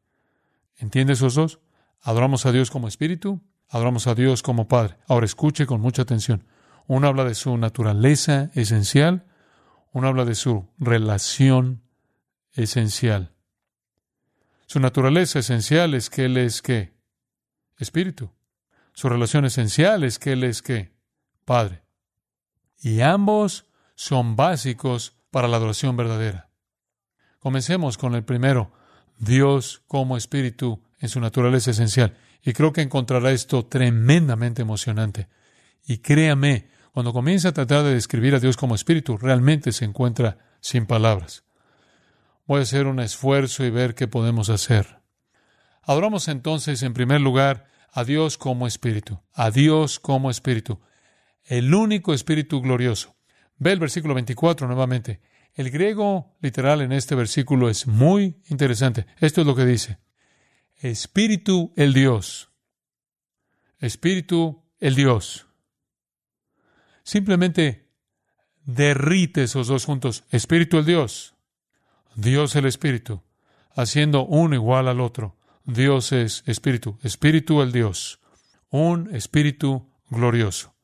¿Entiende 0.77 1.13
esos 1.13 1.35
dos? 1.35 1.61
Adoramos 2.01 2.45
a 2.47 2.53
Dios 2.53 2.71
como 2.71 2.89
espíritu, 2.89 3.41
adoramos 3.69 4.09
a 4.09 4.15
Dios 4.15 4.43
como 4.43 4.67
Padre. 4.67 4.99
Ahora 5.07 5.25
escuche 5.25 5.67
con 5.67 5.81
mucha 5.81 6.03
atención. 6.03 6.45
Uno 6.89 7.07
habla 7.07 7.25
de 7.25 7.37
su 7.37 7.57
naturaleza 7.57 8.51
esencial, 8.55 9.25
uno 9.93 10.09
habla 10.09 10.25
de 10.25 10.35
su 10.35 10.69
relación 10.79 11.83
esencial. 12.53 13.32
Su 14.73 14.81
naturaleza 14.81 15.41
esencial 15.41 15.93
es 15.93 16.09
que 16.09 16.25
Él 16.25 16.39
es 16.39 16.63
qué? 16.63 16.95
Espíritu. 17.77 18.31
Su 18.95 19.11
relación 19.11 19.45
esencial 19.45 20.03
es 20.03 20.19
que 20.19 20.33
Él 20.33 20.45
es 20.45 20.63
qué? 20.63 20.95
Padre. 21.45 21.83
Y 22.81 23.03
ambos 23.03 23.67
son 23.97 24.35
básicos 24.35 25.15
para 25.31 25.47
la 25.47 25.59
adoración 25.59 25.95
verdadera. 25.99 26.49
Comencemos 27.39 27.99
con 27.99 28.15
el 28.15 28.25
primero, 28.25 28.73
Dios 29.19 29.83
como 29.89 30.17
Espíritu 30.17 30.83
en 31.01 31.11
su 31.11 31.21
naturaleza 31.21 31.73
esencial. 31.73 32.17
Y 32.43 32.55
creo 32.55 32.73
que 32.73 32.81
encontrará 32.81 33.31
esto 33.31 33.67
tremendamente 33.67 34.63
emocionante. 34.63 35.29
Y 35.85 35.99
créame, 35.99 36.71
cuando 36.93 37.13
comienza 37.13 37.51
a 37.51 37.53
tratar 37.53 37.85
de 37.85 37.93
describir 37.93 38.35
a 38.35 38.41
Dios 38.41 38.57
como 38.57 38.75
Espíritu, 38.75 39.19
realmente 39.19 39.71
se 39.73 39.85
encuentra 39.85 40.39
sin 40.61 40.87
palabras. 40.87 41.45
Voy 42.47 42.61
a 42.61 42.63
hacer 42.63 42.87
un 42.87 43.01
esfuerzo 43.01 43.65
y 43.65 43.71
ver 43.71 43.95
qué 43.95 44.09
podemos 44.09 44.51
hacer. 44.51 45.01
Adoramos 45.83 46.29
entonces, 46.29 46.83
en 46.83 46.95
primer 46.95 47.21
lugar, 47.21 47.67
a 47.93 48.05
Dios 48.05 48.39
como 48.39 48.67
Espíritu, 48.67 49.21
a 49.33 49.51
Dios 49.51 50.01
como 50.01 50.31
Espíritu, 50.31 50.81
el 51.45 51.75
único 51.75 52.15
Espíritu 52.15 52.61
glorioso. 52.61 53.15
Ve 53.59 53.73
el 53.73 53.79
versículo 53.79 54.15
24 54.15 54.67
nuevamente. 54.67 55.21
El 55.55 55.71
griego 55.71 56.35
literal 56.41 56.81
en 56.81 56.93
este 56.93 57.15
versículo 57.15 57.69
es 57.69 57.87
muy 57.87 58.41
interesante. 58.49 59.07
Esto 59.21 59.43
es 59.43 59.47
lo 59.47 59.55
que 59.55 59.67
dice. 59.67 59.99
Espíritu 60.77 61.73
el 61.77 61.93
Dios. 61.93 62.51
Espíritu 63.79 64.65
el 64.81 64.95
Dios. 64.95 65.47
Simplemente 67.05 67.91
derrite 68.65 69.45
esos 69.45 69.67
dos 69.67 69.85
juntos. 69.85 70.25
Espíritu 70.31 70.79
el 70.79 70.87
Dios. 70.87 71.32
Dios 72.15 72.55
el 72.57 72.67
Espíritu, 72.67 73.23
haciendo 73.75 74.27
uno 74.27 74.55
igual 74.55 74.89
al 74.89 75.01
otro. 75.01 75.37
Dios 75.65 76.13
es 76.13 76.43
Espíritu, 76.47 76.99
Espíritu 77.03 77.63
el 77.63 77.73
Dios, 77.73 78.21
un 78.69 79.15
Espíritu 79.15 79.91
glorioso. 80.11 80.75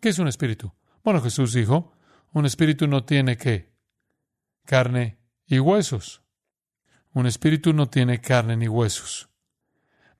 ¿Qué 0.00 0.08
es 0.08 0.18
un 0.18 0.28
Espíritu? 0.28 0.72
Bueno, 1.04 1.20
Jesús 1.20 1.52
dijo, 1.52 1.92
un 2.32 2.46
Espíritu 2.46 2.86
no 2.86 3.04
tiene 3.04 3.36
qué? 3.36 3.72
Carne 4.64 5.18
y 5.46 5.58
huesos. 5.58 6.22
Un 7.12 7.26
Espíritu 7.26 7.72
no 7.72 7.88
tiene 7.88 8.20
carne 8.20 8.56
ni 8.56 8.68
huesos. 8.68 9.28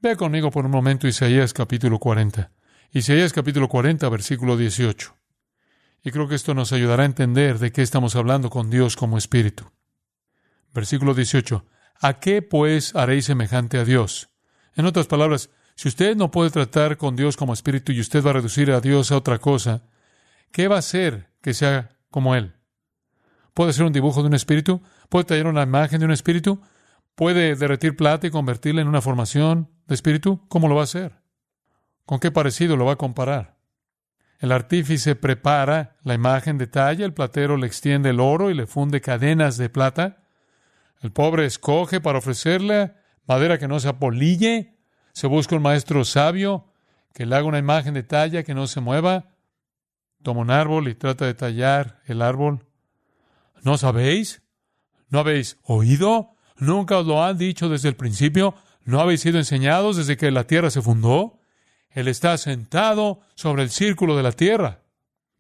Vea 0.00 0.16
conmigo 0.16 0.50
por 0.50 0.66
un 0.66 0.73
momento 0.73 1.09
Isaías 1.09 1.54
capítulo 1.54 1.99
40. 1.99 2.50
Isaías 2.90 3.32
capítulo 3.32 3.68
40, 3.68 4.09
versículo 4.11 4.56
18. 4.56 5.16
Y 6.04 6.11
creo 6.11 6.28
que 6.28 6.35
esto 6.35 6.52
nos 6.52 6.73
ayudará 6.73 7.04
a 7.04 7.06
entender 7.06 7.59
de 7.59 7.73
qué 7.73 7.80
estamos 7.80 8.16
hablando 8.16 8.50
con 8.50 8.68
Dios 8.68 8.97
como 8.97 9.16
Espíritu. 9.16 9.71
Versículo 10.73 11.14
18. 11.14 11.67
¿A 12.00 12.21
qué 12.21 12.43
pues 12.43 12.95
haréis 12.95 13.26
semejante 13.26 13.79
a 13.79 13.85
Dios? 13.85 14.31
En 14.75 14.87
otras 14.87 15.07
palabras, 15.07 15.50
si 15.75 15.88
usted 15.88 16.17
no 16.17 16.31
puede 16.31 16.50
tratar 16.50 16.97
con 16.97 17.17
Dios 17.17 17.37
como 17.37 17.52
Espíritu 17.52 17.93
y 17.93 18.00
usted 18.00 18.25
va 18.25 18.31
a 18.31 18.35
reducir 18.35 18.71
a 18.71 18.81
Dios 18.81 19.12
a 19.12 19.17
otra 19.17 19.38
cosa, 19.38 19.85
¿qué 20.50 20.69
va 20.69 20.76
a 20.76 20.81
hacer 20.81 21.31
que 21.41 21.55
sea 21.55 21.97
como 22.11 22.35
Él? 22.35 22.55
¿Puede 23.55 23.73
ser 23.73 23.85
un 23.85 23.93
dibujo 23.93 24.23
de 24.23 24.29
un 24.29 24.35
espíritu? 24.35 24.83
¿Puede 25.09 25.26
tallar 25.26 25.47
una 25.47 25.62
imagen 25.62 26.00
de 26.00 26.07
un 26.07 26.12
espíritu? 26.12 26.62
¿Puede 27.14 27.55
derretir 27.55 27.97
plata 27.97 28.26
y 28.26 28.31
convertirla 28.31 28.81
en 28.81 28.88
una 28.88 29.02
formación 29.02 29.71
de 29.87 29.95
espíritu? 29.95 30.47
¿Cómo 30.49 30.69
lo 30.69 30.75
va 30.75 30.83
a 30.83 30.85
hacer? 30.85 31.21
¿Con 32.07 32.19
qué 32.19 32.31
parecido 32.31 32.76
lo 32.76 32.87
va 32.87 32.93
a 32.93 32.97
comparar? 32.97 33.59
El 34.38 34.52
artífice 34.52 35.14
prepara 35.14 35.97
la 36.02 36.14
imagen 36.14 36.59
de 36.59 36.67
talla, 36.67 37.05
el 37.05 37.12
platero 37.12 37.57
le 37.57 37.67
extiende 37.67 38.11
el 38.11 38.21
oro 38.21 38.50
y 38.50 38.55
le 38.55 38.67
funde 38.67 39.00
cadenas 39.00 39.57
de 39.57 39.69
plata. 39.69 40.22
El 41.02 41.11
pobre 41.11 41.47
escoge 41.47 42.00
para 42.00 42.18
ofrecerle 42.18 42.94
madera 43.26 43.59
que 43.59 43.68
no 43.68 43.80
se 43.80 43.88
apolille. 43.88 44.78
Se 45.12 45.26
busca 45.26 45.56
un 45.56 45.62
maestro 45.62 46.04
sabio 46.04 46.73
que 47.12 47.26
le 47.26 47.35
haga 47.35 47.47
una 47.47 47.59
imagen 47.59 47.94
de 47.94 48.04
talla 48.04 48.44
que 48.44 48.54
no 48.54 48.68
se 48.68 48.80
mueva. 48.80 49.35
Toma 50.23 50.40
un 50.40 50.50
árbol 50.50 50.88
y 50.88 50.94
trata 50.94 51.26
de 51.26 51.35
tallar 51.35 52.00
el 52.06 52.23
árbol. 52.23 52.64
¿No 53.62 53.76
sabéis? 53.76 54.42
¿No 55.09 55.18
habéis 55.18 55.59
oído? 55.64 56.37
¿Nunca 56.56 56.99
os 56.99 57.06
lo 57.06 57.23
han 57.23 57.37
dicho 57.37 57.68
desde 57.68 57.88
el 57.88 57.97
principio? 57.97 58.54
¿No 58.85 59.00
habéis 59.00 59.23
sido 59.23 59.38
enseñados 59.38 59.97
desde 59.97 60.16
que 60.16 60.30
la 60.30 60.47
tierra 60.47 60.71
se 60.71 60.82
fundó? 60.82 61.40
Él 61.90 62.06
está 62.06 62.38
sentado 62.38 63.21
sobre 63.35 63.64
el 63.64 63.71
círculo 63.71 64.16
de 64.16 64.23
la 64.23 64.32
tierra. 64.32 64.82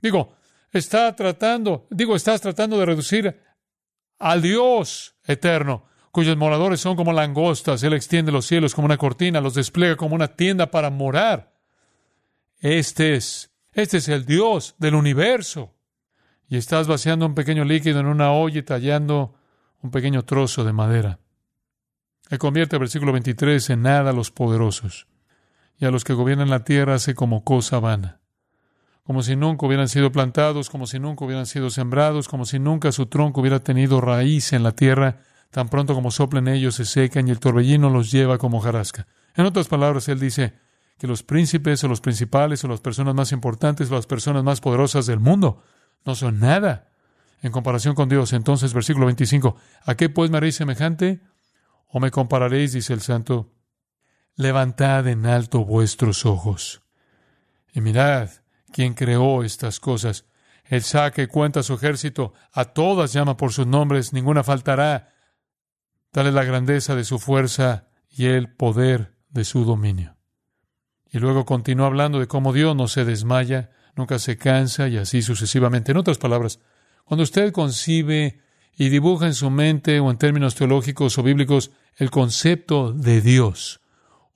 Digo, 0.02 0.34
está 0.72 1.14
tratando, 1.14 1.86
digo, 1.90 2.16
estás 2.16 2.40
tratando 2.40 2.78
de 2.78 2.86
reducir 2.86 3.40
al 4.22 4.40
Dios 4.40 5.16
eterno, 5.24 5.84
cuyos 6.12 6.36
moradores 6.36 6.80
son 6.80 6.94
como 6.94 7.12
langostas. 7.12 7.82
Él 7.82 7.92
extiende 7.92 8.30
los 8.30 8.46
cielos 8.46 8.72
como 8.72 8.84
una 8.86 8.96
cortina, 8.96 9.40
los 9.40 9.54
despliega 9.54 9.96
como 9.96 10.14
una 10.14 10.28
tienda 10.28 10.70
para 10.70 10.90
morar. 10.90 11.52
Este 12.60 13.16
es, 13.16 13.52
este 13.72 13.96
es 13.96 14.08
el 14.08 14.24
Dios 14.24 14.76
del 14.78 14.94
universo 14.94 15.74
y 16.48 16.56
estás 16.56 16.86
vaciando 16.86 17.26
un 17.26 17.34
pequeño 17.34 17.64
líquido 17.64 17.98
en 17.98 18.06
una 18.06 18.32
olla 18.32 18.60
y 18.60 18.62
tallando 18.62 19.34
un 19.82 19.90
pequeño 19.90 20.24
trozo 20.24 20.62
de 20.62 20.72
madera. 20.72 21.18
Él 22.30 22.38
convierte 22.38 22.76
el 22.76 22.80
versículo 22.80 23.10
23 23.10 23.70
en 23.70 23.82
nada 23.82 24.10
a 24.10 24.14
los 24.14 24.30
poderosos 24.30 25.08
y 25.78 25.84
a 25.84 25.90
los 25.90 26.04
que 26.04 26.12
gobiernan 26.12 26.48
la 26.48 26.62
tierra 26.62 26.94
hace 26.94 27.16
como 27.16 27.42
cosa 27.42 27.80
vana, 27.80 28.20
como 29.04 29.22
si 29.22 29.34
nunca 29.36 29.66
hubieran 29.66 29.88
sido 29.88 30.12
plantados, 30.12 30.70
como 30.70 30.86
si 30.86 30.98
nunca 30.98 31.24
hubieran 31.24 31.46
sido 31.46 31.70
sembrados, 31.70 32.28
como 32.28 32.44
si 32.44 32.58
nunca 32.58 32.92
su 32.92 33.06
tronco 33.06 33.40
hubiera 33.40 33.60
tenido 33.60 34.00
raíz 34.00 34.52
en 34.52 34.62
la 34.62 34.72
tierra, 34.72 35.20
tan 35.50 35.68
pronto 35.68 35.94
como 35.94 36.10
soplen 36.10 36.48
ellos 36.48 36.76
se 36.76 36.84
secan 36.84 37.28
y 37.28 37.30
el 37.30 37.40
torbellino 37.40 37.90
los 37.90 38.10
lleva 38.10 38.38
como 38.38 38.60
jarasca. 38.60 39.06
En 39.34 39.44
otras 39.44 39.68
palabras, 39.68 40.08
él 40.08 40.20
dice 40.20 40.54
que 40.98 41.06
los 41.06 41.22
príncipes 41.22 41.82
o 41.82 41.88
los 41.88 42.00
principales 42.00 42.62
o 42.64 42.68
las 42.68 42.80
personas 42.80 43.14
más 43.14 43.32
importantes 43.32 43.90
o 43.90 43.94
las 43.94 44.06
personas 44.06 44.44
más 44.44 44.60
poderosas 44.60 45.06
del 45.06 45.18
mundo 45.18 45.62
no 46.04 46.14
son 46.14 46.38
nada 46.38 46.88
en 47.42 47.50
comparación 47.50 47.94
con 47.94 48.08
Dios. 48.08 48.32
Entonces, 48.32 48.72
versículo 48.72 49.06
25, 49.06 49.56
¿a 49.84 49.94
qué 49.96 50.08
pues 50.08 50.30
me 50.30 50.36
haréis 50.36 50.56
semejante? 50.56 51.20
¿O 51.88 51.98
me 51.98 52.10
compararéis, 52.10 52.72
dice 52.72 52.92
el 52.92 53.00
santo? 53.00 53.52
Levantad 54.36 55.06
en 55.08 55.26
alto 55.26 55.64
vuestros 55.64 56.24
ojos 56.24 56.82
y 57.74 57.80
mirad 57.80 58.30
quién 58.72 58.94
creó 58.94 59.44
estas 59.44 59.78
cosas. 59.78 60.26
Él 60.64 60.82
saque 60.82 61.28
cuenta 61.28 61.62
su 61.62 61.74
ejército, 61.74 62.32
a 62.52 62.64
todas 62.66 63.12
llama 63.12 63.36
por 63.36 63.52
sus 63.52 63.66
nombres, 63.66 64.12
ninguna 64.12 64.42
faltará. 64.42 65.14
Tal 66.10 66.26
es 66.26 66.34
la 66.34 66.44
grandeza 66.44 66.94
de 66.94 67.04
su 67.04 67.18
fuerza 67.18 67.88
y 68.08 68.26
el 68.26 68.52
poder 68.52 69.14
de 69.28 69.44
su 69.44 69.64
dominio. 69.64 70.16
Y 71.10 71.18
luego 71.18 71.44
continúa 71.44 71.86
hablando 71.86 72.18
de 72.20 72.26
cómo 72.26 72.52
Dios 72.52 72.74
no 72.74 72.88
se 72.88 73.04
desmaya, 73.04 73.70
nunca 73.94 74.18
se 74.18 74.38
cansa 74.38 74.88
y 74.88 74.96
así 74.96 75.22
sucesivamente. 75.22 75.92
En 75.92 75.98
otras 75.98 76.18
palabras, 76.18 76.58
cuando 77.04 77.22
usted 77.24 77.52
concibe 77.52 78.40
y 78.74 78.88
dibuja 78.88 79.26
en 79.26 79.34
su 79.34 79.50
mente 79.50 80.00
o 80.00 80.10
en 80.10 80.18
términos 80.18 80.54
teológicos 80.54 81.18
o 81.18 81.22
bíblicos 81.22 81.70
el 81.96 82.10
concepto 82.10 82.92
de 82.92 83.20
Dios, 83.20 83.80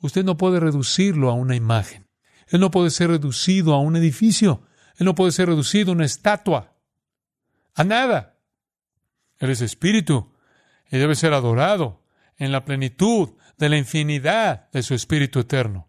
usted 0.00 0.24
no 0.24 0.36
puede 0.36 0.60
reducirlo 0.60 1.30
a 1.30 1.34
una 1.34 1.56
imagen. 1.56 2.05
Él 2.48 2.60
no 2.60 2.70
puede 2.70 2.90
ser 2.90 3.10
reducido 3.10 3.74
a 3.74 3.80
un 3.80 3.96
edificio. 3.96 4.62
Él 4.96 5.06
no 5.06 5.14
puede 5.14 5.32
ser 5.32 5.48
reducido 5.48 5.90
a 5.90 5.94
una 5.94 6.04
estatua. 6.04 6.74
A 7.74 7.84
nada. 7.84 8.38
Él 9.38 9.50
es 9.50 9.60
espíritu 9.60 10.32
y 10.90 10.98
debe 10.98 11.14
ser 11.14 11.34
adorado 11.34 12.02
en 12.38 12.52
la 12.52 12.64
plenitud 12.64 13.30
de 13.58 13.68
la 13.68 13.76
infinidad 13.76 14.70
de 14.70 14.82
su 14.82 14.94
espíritu 14.94 15.40
eterno. 15.40 15.88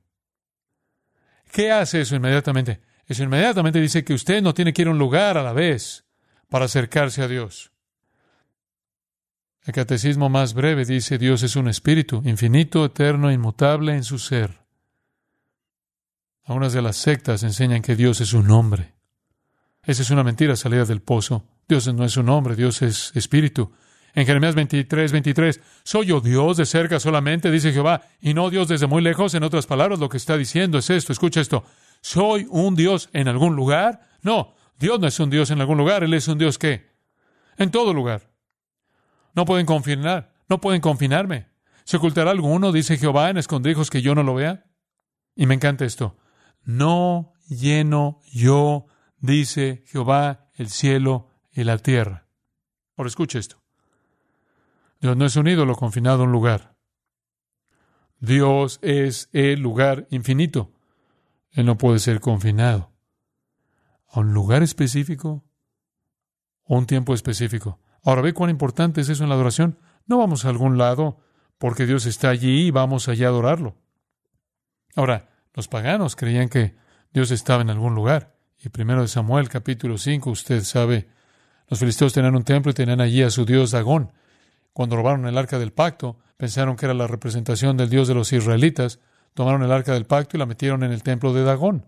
¿Qué 1.51 1.71
hace 1.71 2.01
eso 2.01 2.15
inmediatamente? 2.15 2.81
Eso 3.05 3.23
inmediatamente 3.23 3.79
dice 3.79 4.03
que 4.03 4.13
usted 4.13 4.41
no 4.41 4.53
tiene 4.53 4.73
que 4.73 4.81
ir 4.81 4.87
a 4.87 4.91
un 4.91 4.97
lugar 4.97 5.37
a 5.37 5.43
la 5.43 5.53
vez 5.53 6.05
para 6.49 6.65
acercarse 6.65 7.21
a 7.21 7.27
Dios. 7.27 7.71
El 9.63 9.73
catecismo 9.73 10.29
más 10.29 10.53
breve 10.53 10.85
dice 10.85 11.17
Dios 11.17 11.43
es 11.43 11.55
un 11.55 11.67
espíritu, 11.67 12.21
infinito, 12.25 12.85
eterno, 12.85 13.31
inmutable 13.31 13.93
en 13.93 14.03
su 14.03 14.17
ser. 14.17 14.66
Algunas 16.47 16.71
de 16.71 16.81
las 16.81 16.95
sectas 16.95 17.43
enseñan 17.43 17.81
que 17.81 17.97
Dios 17.97 18.21
es 18.21 18.31
un 18.31 18.49
hombre. 18.51 18.93
Esa 19.83 20.01
es 20.01 20.09
una 20.11 20.23
mentira 20.23 20.55
salida 20.55 20.85
del 20.85 21.01
pozo. 21.01 21.43
Dios 21.67 21.93
no 21.93 22.05
es 22.05 22.15
un 22.15 22.29
hombre, 22.29 22.55
Dios 22.55 22.81
es 22.81 23.11
espíritu. 23.15 23.73
En 24.13 24.25
Jeremías 24.25 24.55
23, 24.55 25.11
23, 25.11 25.59
¿soy 25.83 26.05
yo 26.05 26.21
Dios 26.21 26.55
de 26.55 26.65
cerca 26.65 27.01
solamente? 27.01 27.51
Dice 27.51 27.73
Jehová, 27.73 28.01
y 28.21 28.33
no 28.33 28.49
Dios 28.49 28.69
desde 28.69 28.87
muy 28.87 29.01
lejos. 29.01 29.33
En 29.33 29.43
otras 29.43 29.67
palabras, 29.67 29.99
lo 29.99 30.07
que 30.07 30.15
está 30.15 30.37
diciendo 30.37 30.77
es 30.77 30.89
esto, 30.89 31.11
escucha 31.11 31.41
esto. 31.41 31.65
¿Soy 31.99 32.47
un 32.49 32.75
Dios 32.75 33.09
en 33.11 33.27
algún 33.27 33.57
lugar? 33.57 34.07
No, 34.21 34.55
Dios 34.79 35.01
no 35.01 35.07
es 35.07 35.19
un 35.19 35.29
Dios 35.29 35.51
en 35.51 35.59
algún 35.59 35.77
lugar, 35.77 36.05
Él 36.05 36.13
es 36.13 36.29
un 36.29 36.37
Dios 36.37 36.57
que 36.57 36.87
en 37.57 37.71
todo 37.71 37.93
lugar. 37.93 38.31
No 39.35 39.43
pueden 39.43 39.65
confinar, 39.65 40.33
no 40.47 40.61
pueden 40.61 40.79
confinarme. 40.79 41.47
¿Se 41.83 41.97
ocultará 41.97 42.31
alguno, 42.31 42.71
dice 42.71 42.97
Jehová, 42.97 43.29
en 43.29 43.37
escondrijos 43.37 43.89
que 43.89 44.01
yo 44.01 44.15
no 44.15 44.23
lo 44.23 44.33
vea? 44.33 44.65
Y 45.35 45.45
me 45.45 45.53
encanta 45.53 45.83
esto. 45.83 46.15
No 46.67 47.31
lleno 47.47 48.19
yo, 48.29 48.87
dice 49.19 49.85
Jehová, 49.87 50.49
el 50.53 50.67
cielo 50.67 51.29
y 51.49 51.63
la 51.63 51.77
tierra. 51.77 52.27
Ahora 52.97 53.07
escuche 53.07 53.39
esto. 53.39 53.63
Dios 54.99 55.15
no 55.15 55.25
es 55.25 55.37
un 55.37 55.47
ídolo 55.47 55.75
confinado 55.75 56.23
a 56.23 56.25
un 56.25 56.33
lugar. 56.33 56.75
Dios 58.19 58.79
es 58.81 59.29
el 59.31 59.61
lugar 59.61 60.07
infinito. 60.09 60.73
Él 61.51 61.65
no 61.65 61.77
puede 61.77 61.99
ser 61.99 62.19
confinado 62.19 62.91
a 64.09 64.19
un 64.19 64.33
lugar 64.33 64.61
específico 64.61 65.45
o 66.63 66.77
un 66.77 66.85
tiempo 66.85 67.13
específico. 67.13 67.79
Ahora 68.03 68.21
ve 68.21 68.33
cuán 68.33 68.49
importante 68.49 68.99
es 68.99 69.07
eso 69.07 69.23
en 69.23 69.29
la 69.29 69.35
adoración. 69.35 69.79
No 70.05 70.17
vamos 70.17 70.43
a 70.43 70.49
algún 70.49 70.77
lado 70.77 71.21
porque 71.59 71.85
Dios 71.85 72.05
está 72.07 72.27
allí 72.27 72.67
y 72.67 72.71
vamos 72.71 73.07
allá 73.07 73.27
a 73.27 73.29
adorarlo. 73.29 73.77
Ahora, 74.97 75.36
los 75.57 75.67
paganos 75.67 76.15
creían 76.15 76.49
que 76.49 76.75
Dios 77.11 77.31
estaba 77.31 77.63
en 77.63 77.71
algún 77.71 77.95
lugar. 77.95 78.35
Y 78.63 78.69
primero 78.69 79.01
de 79.01 79.07
Samuel, 79.07 79.49
capítulo 79.49 79.97
5, 79.97 80.29
usted 80.29 80.63
sabe, 80.63 81.07
los 81.67 81.79
filisteos 81.79 82.13
tenían 82.13 82.35
un 82.35 82.43
templo 82.43 82.69
y 82.69 82.75
tenían 82.75 83.01
allí 83.01 83.23
a 83.23 83.31
su 83.31 83.43
dios 83.43 83.71
Dagón. 83.71 84.11
Cuando 84.71 84.95
robaron 84.95 85.25
el 85.25 85.35
arca 85.35 85.57
del 85.57 85.73
pacto, 85.73 86.19
pensaron 86.37 86.75
que 86.75 86.85
era 86.85 86.93
la 86.93 87.07
representación 87.07 87.75
del 87.75 87.89
dios 87.89 88.07
de 88.07 88.13
los 88.13 88.31
israelitas, 88.33 88.99
tomaron 89.33 89.63
el 89.63 89.71
arca 89.71 89.93
del 89.93 90.05
pacto 90.05 90.37
y 90.37 90.39
la 90.39 90.45
metieron 90.45 90.83
en 90.83 90.91
el 90.91 91.01
templo 91.01 91.33
de 91.33 91.43
Dagón. 91.43 91.87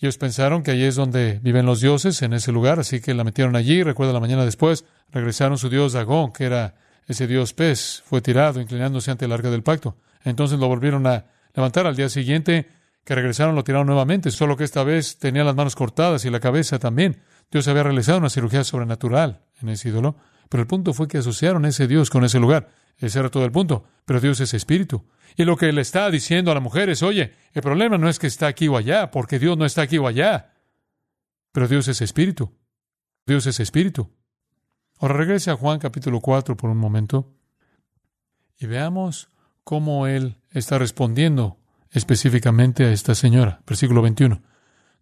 Ellos 0.00 0.16
pensaron 0.16 0.62
que 0.62 0.70
allí 0.70 0.84
es 0.84 0.94
donde 0.94 1.40
viven 1.42 1.66
los 1.66 1.82
dioses, 1.82 2.22
en 2.22 2.32
ese 2.32 2.52
lugar, 2.52 2.80
así 2.80 3.02
que 3.02 3.12
la 3.12 3.24
metieron 3.24 3.54
allí. 3.54 3.82
Recuerda, 3.82 4.14
la 4.14 4.20
mañana 4.20 4.46
después 4.46 4.86
regresaron 5.10 5.58
su 5.58 5.68
dios 5.68 5.92
Dagón, 5.92 6.32
que 6.32 6.44
era 6.44 6.74
ese 7.06 7.26
dios 7.26 7.52
pez, 7.52 8.02
fue 8.06 8.22
tirado 8.22 8.62
inclinándose 8.62 9.10
ante 9.10 9.26
el 9.26 9.32
arca 9.32 9.50
del 9.50 9.62
pacto. 9.62 9.98
Entonces 10.24 10.58
lo 10.58 10.68
volvieron 10.68 11.06
a 11.06 11.26
levantar 11.54 11.86
al 11.86 11.96
día 11.96 12.08
siguiente, 12.08 12.68
que 13.04 13.14
regresaron, 13.14 13.54
lo 13.54 13.64
tiraron 13.64 13.86
nuevamente, 13.86 14.30
solo 14.30 14.56
que 14.56 14.64
esta 14.64 14.82
vez 14.82 15.18
tenía 15.18 15.44
las 15.44 15.54
manos 15.54 15.76
cortadas 15.76 16.24
y 16.24 16.30
la 16.30 16.40
cabeza 16.40 16.78
también. 16.78 17.22
Dios 17.50 17.68
había 17.68 17.82
realizado 17.82 18.18
una 18.18 18.30
cirugía 18.30 18.64
sobrenatural 18.64 19.42
en 19.60 19.68
ese 19.68 19.90
ídolo, 19.90 20.16
pero 20.48 20.62
el 20.62 20.66
punto 20.66 20.94
fue 20.94 21.08
que 21.08 21.18
asociaron 21.18 21.64
ese 21.64 21.86
Dios 21.86 22.10
con 22.10 22.24
ese 22.24 22.38
lugar. 22.38 22.70
Ese 22.98 23.18
era 23.18 23.30
todo 23.30 23.44
el 23.44 23.52
punto. 23.52 23.84
Pero 24.04 24.20
Dios 24.20 24.40
es 24.40 24.54
espíritu. 24.54 25.04
Y 25.36 25.44
lo 25.44 25.56
que 25.56 25.72
le 25.72 25.80
está 25.80 26.10
diciendo 26.10 26.50
a 26.50 26.54
la 26.54 26.60
mujer 26.60 26.88
es, 26.88 27.02
oye, 27.02 27.34
el 27.52 27.62
problema 27.62 27.98
no 27.98 28.08
es 28.08 28.18
que 28.18 28.26
está 28.26 28.46
aquí 28.46 28.68
o 28.68 28.76
allá, 28.76 29.10
porque 29.10 29.38
Dios 29.38 29.58
no 29.58 29.64
está 29.64 29.82
aquí 29.82 29.98
o 29.98 30.06
allá. 30.06 30.54
Pero 31.52 31.68
Dios 31.68 31.88
es 31.88 32.00
espíritu. 32.00 32.52
Dios 33.26 33.46
es 33.46 33.58
espíritu. 33.60 34.10
Ahora 34.98 35.14
regrese 35.14 35.50
a 35.50 35.56
Juan 35.56 35.78
capítulo 35.78 36.20
4 36.20 36.56
por 36.56 36.70
un 36.70 36.76
momento 36.76 37.34
y 38.58 38.66
veamos 38.66 39.28
cómo 39.64 40.06
él 40.06 40.36
está 40.50 40.78
respondiendo 40.78 41.58
específicamente 41.90 42.84
a 42.84 42.92
esta 42.92 43.14
señora. 43.14 43.60
Versículo 43.66 44.02
21. 44.02 44.42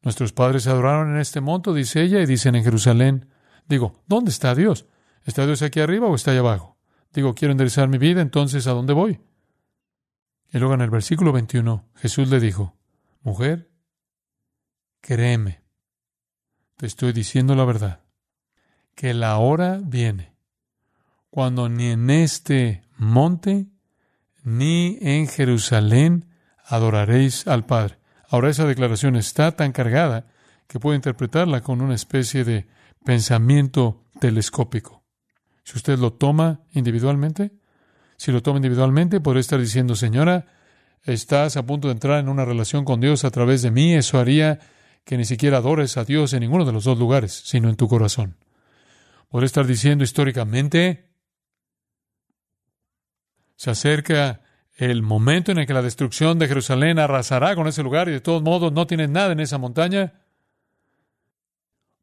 Nuestros 0.02 0.32
padres 0.32 0.66
adoraron 0.66 1.14
en 1.14 1.20
este 1.20 1.40
monte, 1.40 1.72
dice 1.72 2.02
ella, 2.02 2.20
y 2.20 2.26
dicen 2.26 2.54
en 2.54 2.64
Jerusalén. 2.64 3.28
Digo, 3.68 4.02
¿dónde 4.06 4.30
está 4.30 4.54
Dios? 4.54 4.86
¿Está 5.24 5.46
Dios 5.46 5.62
aquí 5.62 5.80
arriba 5.80 6.08
o 6.08 6.14
está 6.14 6.30
allá 6.32 6.40
abajo? 6.40 6.76
Digo, 7.12 7.34
quiero 7.34 7.52
enderezar 7.52 7.88
mi 7.88 7.98
vida, 7.98 8.20
entonces 8.20 8.66
¿a 8.66 8.72
dónde 8.72 8.92
voy? 8.92 9.20
Y 10.52 10.58
luego 10.58 10.74
en 10.74 10.80
el 10.80 10.90
versículo 10.90 11.32
21, 11.32 11.88
Jesús 11.96 12.28
le 12.28 12.40
dijo, 12.40 12.76
Mujer, 13.22 13.70
créeme, 15.00 15.62
te 16.76 16.86
estoy 16.86 17.12
diciendo 17.12 17.54
la 17.54 17.64
verdad, 17.64 18.00
que 18.94 19.14
la 19.14 19.38
hora 19.38 19.80
viene 19.82 20.34
cuando 21.30 21.68
ni 21.68 21.86
en 21.86 22.10
este 22.10 22.82
monte 22.98 23.71
ni 24.42 24.98
en 25.00 25.28
Jerusalén 25.28 26.26
adoraréis 26.64 27.46
al 27.46 27.64
Padre. 27.64 27.98
Ahora 28.28 28.50
esa 28.50 28.66
declaración 28.66 29.16
está 29.16 29.52
tan 29.52 29.72
cargada 29.72 30.26
que 30.66 30.80
puedo 30.80 30.96
interpretarla 30.96 31.60
con 31.60 31.80
una 31.80 31.94
especie 31.94 32.44
de 32.44 32.66
pensamiento 33.04 34.04
telescópico. 34.20 35.02
Si 35.64 35.76
usted 35.76 35.98
lo 35.98 36.12
toma 36.14 36.62
individualmente, 36.72 37.52
si 38.16 38.32
lo 38.32 38.42
toma 38.42 38.58
individualmente, 38.58 39.20
podría 39.20 39.40
estar 39.40 39.60
diciendo, 39.60 39.94
señora, 39.94 40.46
estás 41.04 41.56
a 41.56 41.66
punto 41.66 41.88
de 41.88 41.92
entrar 41.92 42.20
en 42.20 42.28
una 42.28 42.44
relación 42.44 42.84
con 42.84 43.00
Dios 43.00 43.24
a 43.24 43.30
través 43.30 43.62
de 43.62 43.70
mí, 43.70 43.94
eso 43.94 44.18
haría 44.18 44.60
que 45.04 45.16
ni 45.16 45.24
siquiera 45.24 45.58
adores 45.58 45.96
a 45.96 46.04
Dios 46.04 46.32
en 46.32 46.40
ninguno 46.40 46.64
de 46.64 46.72
los 46.72 46.84
dos 46.84 46.98
lugares, 46.98 47.42
sino 47.44 47.68
en 47.68 47.76
tu 47.76 47.88
corazón. 47.88 48.36
Podría 49.28 49.46
estar 49.46 49.66
diciendo 49.66 50.04
históricamente, 50.04 51.11
se 53.62 53.70
acerca 53.70 54.40
el 54.74 55.02
momento 55.02 55.52
en 55.52 55.58
el 55.58 55.68
que 55.68 55.72
la 55.72 55.82
destrucción 55.82 56.36
de 56.40 56.48
Jerusalén 56.48 56.98
arrasará 56.98 57.54
con 57.54 57.68
ese 57.68 57.84
lugar 57.84 58.08
y 58.08 58.10
de 58.10 58.20
todos 58.20 58.42
modos 58.42 58.72
no 58.72 58.88
tiene 58.88 59.06
nada 59.06 59.30
en 59.30 59.38
esa 59.38 59.56
montaña, 59.56 60.14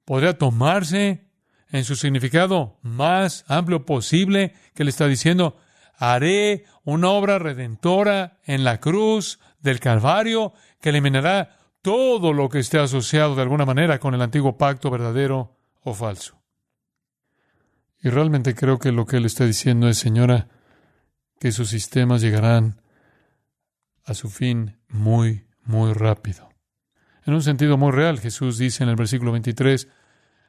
podría 0.05 0.37
tomarse 0.37 1.27
en 1.69 1.83
su 1.83 1.97
significado 1.97 2.79
más 2.81 3.43
amplio 3.49 3.85
posible 3.85 4.53
que 4.73 4.85
le 4.85 4.89
está 4.89 5.07
diciendo, 5.07 5.57
haré 5.97 6.63
una 6.85 7.09
obra 7.09 7.39
redentora 7.39 8.39
en 8.45 8.63
la 8.63 8.79
cruz 8.79 9.41
del 9.59 9.81
Calvario 9.81 10.53
que 10.79 10.91
eliminará 10.91 11.57
todo 11.81 12.31
lo 12.31 12.47
que 12.47 12.59
esté 12.59 12.79
asociado 12.79 13.35
de 13.35 13.41
alguna 13.41 13.65
manera 13.65 13.99
con 13.99 14.13
el 14.13 14.21
antiguo 14.21 14.57
pacto 14.57 14.89
verdadero 14.89 15.57
o 15.81 15.93
falso. 15.93 16.39
Y 18.01 18.07
realmente 18.07 18.55
creo 18.55 18.79
que 18.79 18.93
lo 18.93 19.05
que 19.05 19.17
él 19.17 19.25
está 19.25 19.43
diciendo 19.43 19.89
es, 19.89 19.97
señora, 19.97 20.47
que 21.39 21.51
sus 21.51 21.69
sistemas 21.69 22.21
llegarán 22.21 22.81
a 24.05 24.13
su 24.13 24.29
fin 24.29 24.77
muy, 24.89 25.45
muy 25.63 25.93
rápido. 25.93 26.49
En 27.25 27.33
un 27.33 27.43
sentido 27.43 27.77
muy 27.77 27.91
real, 27.91 28.19
Jesús 28.19 28.57
dice 28.57 28.83
en 28.83 28.89
el 28.89 28.95
versículo 28.95 29.31
23, 29.31 29.87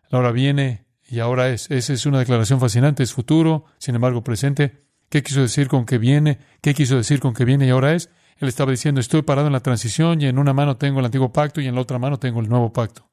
la 0.08 0.18
hora 0.18 0.32
viene 0.32 0.86
y 1.06 1.20
ahora 1.20 1.48
es. 1.48 1.70
Esa 1.70 1.92
es 1.92 2.06
una 2.06 2.18
declaración 2.18 2.60
fascinante, 2.60 3.02
es 3.02 3.12
futuro, 3.12 3.66
sin 3.78 3.94
embargo 3.94 4.24
presente. 4.24 4.84
¿Qué 5.08 5.22
quiso 5.22 5.40
decir 5.42 5.68
con 5.68 5.84
que 5.84 5.98
viene? 5.98 6.38
¿Qué 6.62 6.72
quiso 6.72 6.96
decir 6.96 7.20
con 7.20 7.34
que 7.34 7.44
viene 7.44 7.66
y 7.66 7.70
ahora 7.70 7.94
es? 7.94 8.10
Él 8.38 8.48
estaba 8.48 8.70
diciendo, 8.70 9.00
estoy 9.00 9.22
parado 9.22 9.48
en 9.48 9.52
la 9.52 9.60
transición 9.60 10.22
y 10.22 10.26
en 10.26 10.38
una 10.38 10.54
mano 10.54 10.76
tengo 10.76 11.00
el 11.00 11.04
antiguo 11.04 11.32
pacto 11.32 11.60
y 11.60 11.66
en 11.66 11.74
la 11.74 11.82
otra 11.82 11.98
mano 11.98 12.18
tengo 12.18 12.40
el 12.40 12.48
nuevo 12.48 12.72
pacto. 12.72 13.10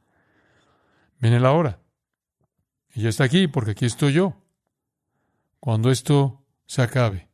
Viene 1.19 1.39
la 1.39 1.51
hora. 1.51 1.79
Y 2.93 3.01
ya 3.01 3.09
está 3.09 3.25
aquí 3.25 3.47
porque 3.47 3.71
aquí 3.71 3.85
estoy 3.85 4.13
yo. 4.13 4.41
Cuando 5.59 5.91
esto 5.91 6.45
se 6.65 6.81
acabe, 6.81 7.27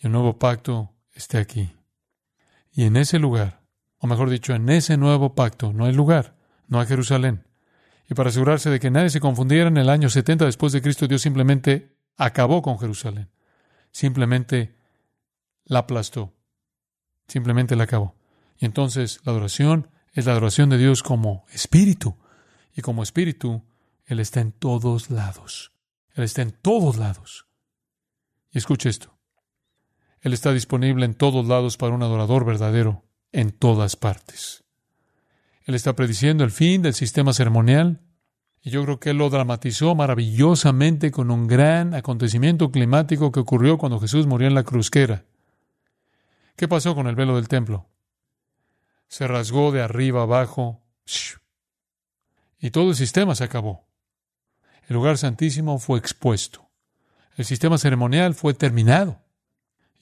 y 0.00 0.06
el 0.06 0.12
nuevo 0.12 0.38
pacto 0.38 0.94
esté 1.12 1.38
aquí. 1.38 1.76
Y 2.72 2.84
en 2.84 2.96
ese 2.96 3.18
lugar, 3.18 3.60
o 3.98 4.06
mejor 4.06 4.30
dicho, 4.30 4.54
en 4.54 4.68
ese 4.70 4.96
nuevo 4.96 5.34
pacto, 5.34 5.72
no 5.72 5.84
hay 5.84 5.92
lugar, 5.92 6.36
no 6.68 6.80
hay 6.80 6.86
Jerusalén. 6.86 7.46
Y 8.08 8.14
para 8.14 8.30
asegurarse 8.30 8.70
de 8.70 8.80
que 8.80 8.90
nadie 8.90 9.10
se 9.10 9.20
confundiera, 9.20 9.68
en 9.68 9.76
el 9.76 9.90
año 9.90 10.08
70 10.08 10.46
después 10.46 10.72
de 10.72 10.82
Cristo, 10.82 11.06
Dios 11.06 11.22
simplemente 11.22 11.96
acabó 12.16 12.62
con 12.62 12.78
Jerusalén. 12.78 13.30
Simplemente 13.92 14.74
la 15.64 15.80
aplastó. 15.80 16.32
Simplemente 17.28 17.76
la 17.76 17.84
acabó. 17.84 18.16
Y 18.58 18.64
entonces 18.64 19.20
la 19.24 19.32
adoración 19.32 19.90
es 20.12 20.26
la 20.26 20.32
adoración 20.32 20.70
de 20.70 20.78
Dios 20.78 21.02
como 21.02 21.44
espíritu. 21.52 22.16
Y 22.74 22.82
como 22.82 23.02
espíritu, 23.02 23.62
Él 24.06 24.18
está 24.18 24.40
en 24.40 24.52
todos 24.52 25.10
lados. 25.10 25.72
Él 26.14 26.24
está 26.24 26.42
en 26.42 26.52
todos 26.52 26.96
lados. 26.96 27.46
Y 28.50 28.58
escuche 28.58 28.88
esto. 28.88 29.19
Él 30.20 30.32
está 30.32 30.52
disponible 30.52 31.06
en 31.06 31.14
todos 31.14 31.46
lados 31.46 31.76
para 31.76 31.94
un 31.94 32.02
adorador 32.02 32.44
verdadero, 32.44 33.04
en 33.32 33.50
todas 33.52 33.96
partes. 33.96 34.64
Él 35.64 35.74
está 35.74 35.94
prediciendo 35.94 36.44
el 36.44 36.50
fin 36.50 36.82
del 36.82 36.94
sistema 36.94 37.32
ceremonial, 37.32 38.00
y 38.62 38.70
yo 38.70 38.84
creo 38.84 39.00
que 39.00 39.10
Él 39.10 39.18
lo 39.18 39.30
dramatizó 39.30 39.94
maravillosamente 39.94 41.10
con 41.10 41.30
un 41.30 41.46
gran 41.46 41.94
acontecimiento 41.94 42.70
climático 42.70 43.32
que 43.32 43.40
ocurrió 43.40 43.78
cuando 43.78 44.00
Jesús 44.00 44.26
murió 44.26 44.48
en 44.48 44.54
la 44.54 44.64
cruzquera. 44.64 45.24
¿Qué 46.56 46.68
pasó 46.68 46.94
con 46.94 47.06
el 47.06 47.14
velo 47.14 47.36
del 47.36 47.48
templo? 47.48 47.88
Se 49.08 49.26
rasgó 49.26 49.72
de 49.72 49.80
arriba 49.82 50.22
abajo, 50.22 50.82
y 52.58 52.70
todo 52.70 52.90
el 52.90 52.96
sistema 52.96 53.34
se 53.34 53.44
acabó. 53.44 53.86
El 54.86 54.94
lugar 54.94 55.16
santísimo 55.16 55.78
fue 55.78 55.98
expuesto. 55.98 56.68
El 57.36 57.46
sistema 57.46 57.78
ceremonial 57.78 58.34
fue 58.34 58.52
terminado. 58.52 59.22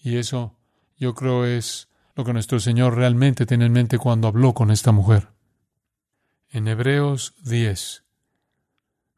Y 0.09 0.17
eso 0.17 0.57
yo 0.97 1.15
creo 1.15 1.45
es 1.45 1.91
lo 2.15 2.25
que 2.25 2.33
nuestro 2.33 2.61
Señor 2.61 2.97
realmente 2.97 3.45
tiene 3.45 3.67
en 3.67 3.73
mente 3.73 3.99
cuando 3.99 4.27
habló 4.27 4.55
con 4.55 4.71
esta 4.71 4.91
mujer. 4.91 5.29
En 6.49 6.67
Hebreos 6.67 7.35
10, 7.45 8.05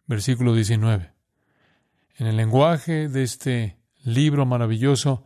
versículo 0.06 0.52
19. 0.52 1.12
En 2.16 2.26
el 2.26 2.36
lenguaje 2.36 3.08
de 3.08 3.22
este 3.22 3.78
libro 4.02 4.46
maravilloso 4.46 5.22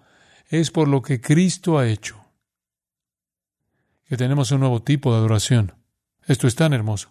es 0.51 0.71
por 0.71 0.87
lo 0.87 1.01
que 1.01 1.23
Cristo 1.23 1.79
ha 1.79 1.89
hecho 1.89 2.23
que 4.05 4.19
tenemos 4.19 4.51
un 4.53 4.61
nuevo 4.61 4.83
tipo 4.83 5.13
de 5.13 5.17
adoración. 5.17 5.73
Esto 6.27 6.47
es 6.47 6.57
tan 6.57 6.75
hermoso. 6.75 7.11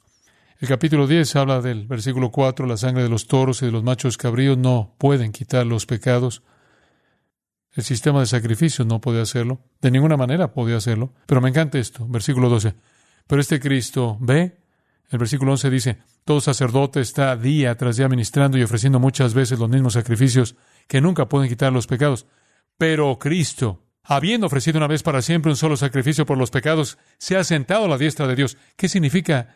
El 0.59 0.67
capítulo 0.67 1.07
10 1.07 1.35
habla 1.37 1.59
del 1.59 1.87
versículo 1.87 2.29
4, 2.29 2.67
la 2.67 2.77
sangre 2.77 3.01
de 3.01 3.09
los 3.09 3.25
toros 3.25 3.63
y 3.63 3.65
de 3.65 3.71
los 3.71 3.83
machos 3.83 4.15
cabríos 4.15 4.59
no 4.59 4.93
pueden 4.99 5.31
quitar 5.31 5.65
los 5.65 5.87
pecados. 5.87 6.43
El 7.73 7.83
sistema 7.83 8.19
de 8.19 8.27
sacrificios 8.27 8.87
no 8.87 9.01
podía 9.01 9.23
hacerlo. 9.23 9.59
De 9.81 9.89
ninguna 9.89 10.15
manera 10.15 10.53
podía 10.53 10.77
hacerlo. 10.77 11.13
Pero 11.25 11.41
me 11.41 11.49
encanta 11.49 11.79
esto. 11.79 12.05
Versículo 12.07 12.49
12. 12.49 12.75
Pero 13.27 13.41
este 13.41 13.59
Cristo 13.59 14.17
ve. 14.19 14.59
El 15.09 15.19
versículo 15.19 15.51
11 15.51 15.69
dice, 15.69 15.97
todo 16.25 16.41
sacerdote 16.41 16.99
está 16.99 17.35
día 17.35 17.75
tras 17.75 17.97
día 17.97 18.09
ministrando 18.09 18.57
y 18.57 18.63
ofreciendo 18.63 18.99
muchas 18.99 19.33
veces 19.33 19.59
los 19.59 19.69
mismos 19.69 19.93
sacrificios 19.93 20.55
que 20.87 21.01
nunca 21.01 21.29
pueden 21.29 21.49
quitar 21.49 21.71
los 21.71 21.85
pecados. 21.85 22.25
Pero 22.77 23.19
Cristo, 23.19 23.83
habiendo 24.03 24.47
ofrecido 24.47 24.77
una 24.77 24.87
vez 24.87 25.03
para 25.03 25.21
siempre 25.21 25.51
un 25.51 25.55
solo 25.55 25.77
sacrificio 25.77 26.25
por 26.25 26.37
los 26.37 26.49
pecados, 26.49 26.97
se 27.19 27.37
ha 27.37 27.43
sentado 27.43 27.85
a 27.85 27.87
la 27.87 27.99
diestra 27.99 28.25
de 28.25 28.35
Dios. 28.35 28.57
¿Qué 28.75 28.89
significa 28.89 29.55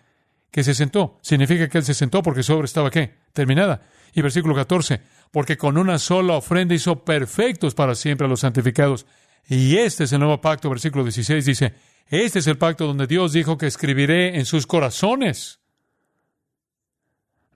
que 0.52 0.64
se 0.64 0.74
sentó? 0.74 1.20
Significa 1.22 1.68
que 1.68 1.78
Él 1.78 1.86
se 1.86 1.94
sentó 1.94 2.24
porque 2.24 2.44
su 2.44 2.54
obra 2.54 2.66
estaba 2.66 2.90
qué? 2.90 3.16
Terminada. 3.34 3.82
Y 4.14 4.22
versículo 4.22 4.56
14, 4.56 5.02
porque 5.32 5.58
con 5.58 5.78
una 5.78 6.00
sola 6.00 6.34
ofrenda 6.34 6.74
hizo 6.74 7.04
perfectos 7.04 7.76
para 7.76 7.96
siempre 7.96 8.26
a 8.26 8.30
los 8.30 8.40
santificados. 8.40 9.06
Y 9.48 9.78
este 9.78 10.06
es 10.06 10.14
el 10.14 10.20
nuevo 10.20 10.42
pacto, 10.42 10.70
versículo 10.70 11.04
16 11.04 11.46
dice, 11.46 11.74
este 12.08 12.40
es 12.40 12.48
el 12.48 12.58
pacto 12.58 12.88
donde 12.88 13.08
Dios 13.08 13.34
dijo 13.34 13.58
que 13.58 13.68
escribiré 13.68 14.38
en 14.38 14.46
sus 14.46 14.66
corazones. 14.66 15.60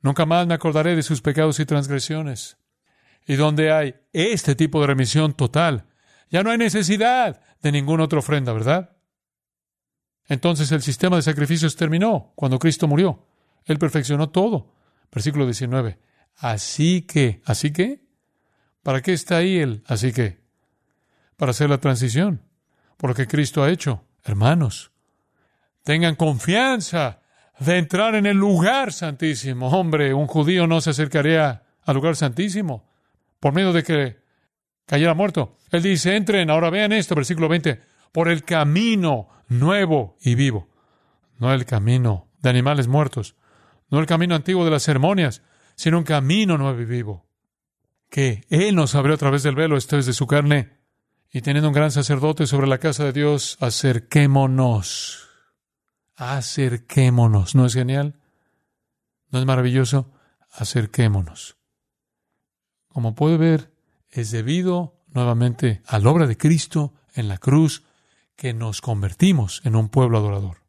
Nunca 0.02 0.26
más 0.26 0.48
me 0.48 0.54
acordaré 0.54 0.96
de 0.96 1.04
sus 1.04 1.22
pecados 1.22 1.60
y 1.60 1.66
transgresiones. 1.66 2.58
Y 3.26 3.36
donde 3.36 3.72
hay 3.72 3.96
este 4.14 4.56
tipo 4.56 4.82
de 4.82 4.88
remisión 4.88 5.34
total, 5.34 5.86
ya 6.30 6.44
no 6.44 6.52
hay 6.52 6.58
necesidad 6.58 7.42
de 7.62 7.72
ninguna 7.72 8.06
otra 8.06 8.20
ofrenda, 8.20 8.52
¿verdad? 8.52 8.91
Entonces 10.32 10.72
el 10.72 10.82
sistema 10.82 11.18
de 11.18 11.24
sacrificios 11.24 11.76
terminó 11.76 12.32
cuando 12.36 12.58
Cristo 12.58 12.88
murió. 12.88 13.28
Él 13.66 13.78
perfeccionó 13.78 14.30
todo. 14.30 14.74
Versículo 15.12 15.44
19. 15.44 16.00
Así 16.38 17.02
que, 17.02 17.42
¿así 17.44 17.74
que? 17.74 18.06
¿Para 18.82 19.02
qué 19.02 19.12
está 19.12 19.36
ahí 19.36 19.58
el 19.58 19.84
así 19.88 20.14
que? 20.14 20.40
Para 21.36 21.52
hacer 21.52 21.70
la 21.70 21.80
transición, 21.80 22.44
por 22.96 23.10
lo 23.10 23.16
que 23.18 23.28
Cristo 23.28 23.62
ha 23.62 23.70
hecho. 23.70 24.06
Hermanos, 24.24 24.94
tengan 25.84 26.16
confianza 26.16 27.20
de 27.60 27.78
entrar 27.78 28.16
en 28.16 28.26
el 28.26 28.38
lugar 28.38 28.94
santísimo. 28.94 29.68
Hombre, 29.68 30.14
un 30.14 30.28
judío 30.28 30.66
no 30.66 30.80
se 30.80 30.92
acercaría 30.92 31.64
al 31.84 31.96
lugar 31.96 32.16
santísimo 32.16 32.90
por 33.42 33.52
medio 33.52 33.74
de 33.74 33.84
que 33.84 34.20
cayera 34.86 35.14
muerto. 35.14 35.58
Él 35.72 35.84
dice, 35.84 36.16
entren, 36.16 36.50
ahora 36.50 36.70
vean 36.70 36.94
esto, 36.94 37.16
versículo 37.16 37.50
20, 37.50 37.82
por 38.14 38.30
el 38.30 38.46
camino 38.46 39.28
nuevo 39.52 40.18
y 40.22 40.36
vivo. 40.36 40.68
No 41.38 41.54
el 41.54 41.66
camino 41.66 42.28
de 42.42 42.50
animales 42.50 42.88
muertos, 42.88 43.36
no 43.90 44.00
el 44.00 44.06
camino 44.06 44.36
antiguo 44.36 44.66
de 44.66 44.72
las 44.72 44.84
ceremonias, 44.84 45.42
sino 45.76 45.98
un 45.98 46.04
camino 46.04 46.58
nuevo 46.58 46.80
y 46.82 46.86
vivo, 46.86 47.26
que 48.10 48.46
Él 48.50 48.76
nos 48.76 48.96
abrió 48.96 49.16
a 49.16 49.18
través 49.18 49.44
del 49.44 49.56
velo, 49.56 49.78
esto 49.78 49.98
es 49.98 50.06
de 50.06 50.14
su 50.14 50.28
carne, 50.28 50.78
y 51.32 51.42
teniendo 51.42 51.70
un 51.70 51.74
gran 51.76 51.92
sacerdote 51.92 52.48
sobre 52.48 52.68
la 52.68 52.78
casa 52.78 53.06
de 53.06 53.14
Dios, 53.14 53.58
acerquémonos 53.62 55.32
acerquémonos. 56.22 57.56
¿No 57.56 57.66
es 57.66 57.74
genial? 57.74 58.20
¿No 59.32 59.40
es 59.40 59.46
maravilloso? 59.46 60.12
Acerquémonos. 60.52 61.58
Como 62.88 63.16
puede 63.16 63.38
ver, 63.38 63.74
es 64.10 64.30
debido 64.30 65.02
nuevamente 65.08 65.82
a 65.88 65.98
la 65.98 66.10
obra 66.10 66.28
de 66.28 66.38
Cristo 66.38 66.94
en 67.16 67.28
la 67.28 67.38
cruz 67.40 67.84
que 68.42 68.56
nos 68.56 68.82
convertimos 68.82 69.62
en 69.66 69.76
un 69.76 69.88
pueblo 69.88 70.18
adorador. 70.18 70.64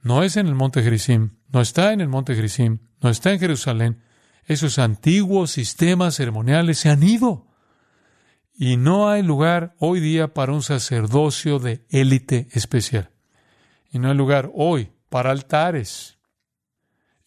No 0.00 0.22
es 0.22 0.38
en 0.38 0.46
el 0.46 0.54
monte 0.54 0.82
Gerizim, 0.82 1.36
no 1.52 1.60
está 1.60 1.92
en 1.92 2.00
el 2.00 2.08
monte 2.08 2.34
Gerizim, 2.34 2.78
no 3.02 3.10
está 3.10 3.34
en 3.34 3.40
Jerusalén. 3.40 4.02
Esos 4.46 4.78
antiguos 4.78 5.50
sistemas 5.50 6.14
ceremoniales 6.14 6.78
se 6.78 6.88
han 6.88 7.02
ido. 7.02 7.46
Y 8.54 8.78
no 8.78 9.10
hay 9.10 9.22
lugar 9.22 9.74
hoy 9.78 10.00
día 10.00 10.32
para 10.32 10.54
un 10.54 10.62
sacerdocio 10.62 11.58
de 11.58 11.84
élite 11.90 12.48
especial. 12.52 13.10
Y 13.90 13.98
no 13.98 14.08
hay 14.08 14.16
lugar 14.16 14.50
hoy 14.54 14.92
para 15.10 15.30
altares 15.30 16.16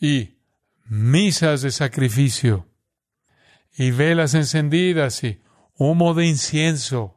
y 0.01 0.39
misas 0.85 1.61
de 1.61 1.69
sacrificio 1.69 2.67
y 3.77 3.91
velas 3.91 4.33
encendidas 4.33 5.23
y 5.23 5.39
humo 5.77 6.15
de 6.15 6.25
incienso. 6.25 7.16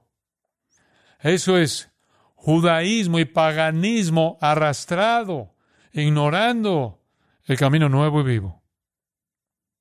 Eso 1.23 1.59
es 1.59 1.91
judaísmo 2.35 3.19
y 3.19 3.27
paganismo 3.27 4.39
arrastrado, 4.41 5.55
ignorando 5.93 7.03
el 7.45 7.59
camino 7.59 7.89
nuevo 7.89 8.21
y 8.21 8.25
vivo, 8.25 8.63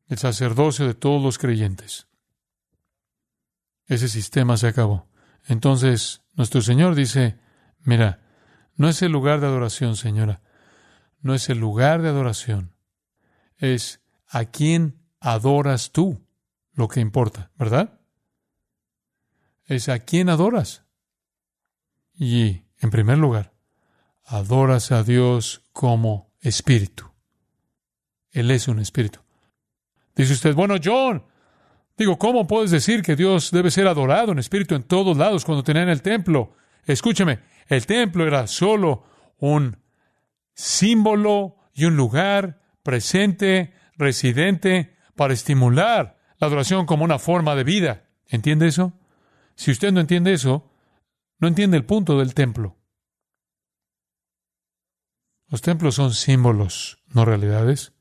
el 0.07 0.17
sacerdocio 0.17 0.85
de 0.85 0.93
todos 0.93 1.21
los 1.21 1.37
creyentes. 1.37 2.07
Ese 3.87 4.07
sistema 4.07 4.57
se 4.57 4.67
acabó. 4.67 5.07
Entonces, 5.47 6.21
nuestro 6.33 6.61
Señor 6.61 6.95
dice, 6.95 7.37
mira, 7.79 8.21
no 8.75 8.89
es 8.89 9.01
el 9.01 9.11
lugar 9.11 9.39
de 9.39 9.47
adoración, 9.47 9.95
señora, 9.95 10.41
no 11.21 11.33
es 11.33 11.49
el 11.49 11.59
lugar 11.59 12.01
de 12.01 12.09
adoración, 12.09 12.73
es 13.57 14.01
a 14.27 14.45
quién 14.45 14.99
adoras 15.19 15.91
tú 15.91 16.25
lo 16.73 16.87
que 16.87 16.99
importa, 16.99 17.51
¿verdad? 17.57 17.99
Es 19.65 19.89
a 19.89 19.99
quién 19.99 20.29
adoras. 20.29 20.83
Y, 22.19 22.63
en 22.79 22.89
primer 22.89 23.17
lugar, 23.17 23.53
adoras 24.25 24.91
a 24.91 25.03
Dios 25.03 25.63
como 25.71 26.33
espíritu. 26.41 27.05
Él 28.31 28.51
es 28.51 28.67
un 28.67 28.79
espíritu. 28.79 29.21
Dice 30.15 30.33
usted, 30.33 30.53
bueno, 30.53 30.75
John, 30.83 31.23
digo, 31.97 32.19
¿cómo 32.19 32.45
puedes 32.45 32.71
decir 32.71 33.01
que 33.01 33.15
Dios 33.15 33.51
debe 33.51 33.71
ser 33.71 33.87
adorado 33.87 34.33
en 34.33 34.39
espíritu 34.39 34.75
en 34.75 34.83
todos 34.83 35.17
lados 35.17 35.45
cuando 35.45 35.63
tenían 35.63 35.87
el 35.87 36.01
templo? 36.01 36.55
Escúcheme, 36.85 37.39
el 37.67 37.85
templo 37.85 38.27
era 38.27 38.45
solo 38.47 39.05
un 39.37 39.77
símbolo 40.53 41.55
y 41.73 41.85
un 41.85 41.95
lugar 41.95 42.61
presente, 42.83 43.73
residente, 43.95 44.97
para 45.15 45.33
estimular 45.33 46.17
la 46.37 46.47
adoración 46.47 46.85
como 46.85 47.05
una 47.05 47.17
forma 47.17 47.55
de 47.55 47.63
vida. 47.63 48.03
¿Entiende 48.27 48.67
eso? 48.67 48.93
Si 49.55 49.71
usted 49.71 49.93
no 49.93 50.01
entiende 50.01 50.33
eso, 50.33 50.68
no 51.39 51.47
entiende 51.47 51.77
el 51.77 51.85
punto 51.85 52.19
del 52.19 52.33
templo. 52.33 52.77
Los 55.47 55.61
templos 55.61 55.95
son 55.95 56.13
símbolos, 56.13 56.99
no 57.13 57.25
realidades. 57.25 57.93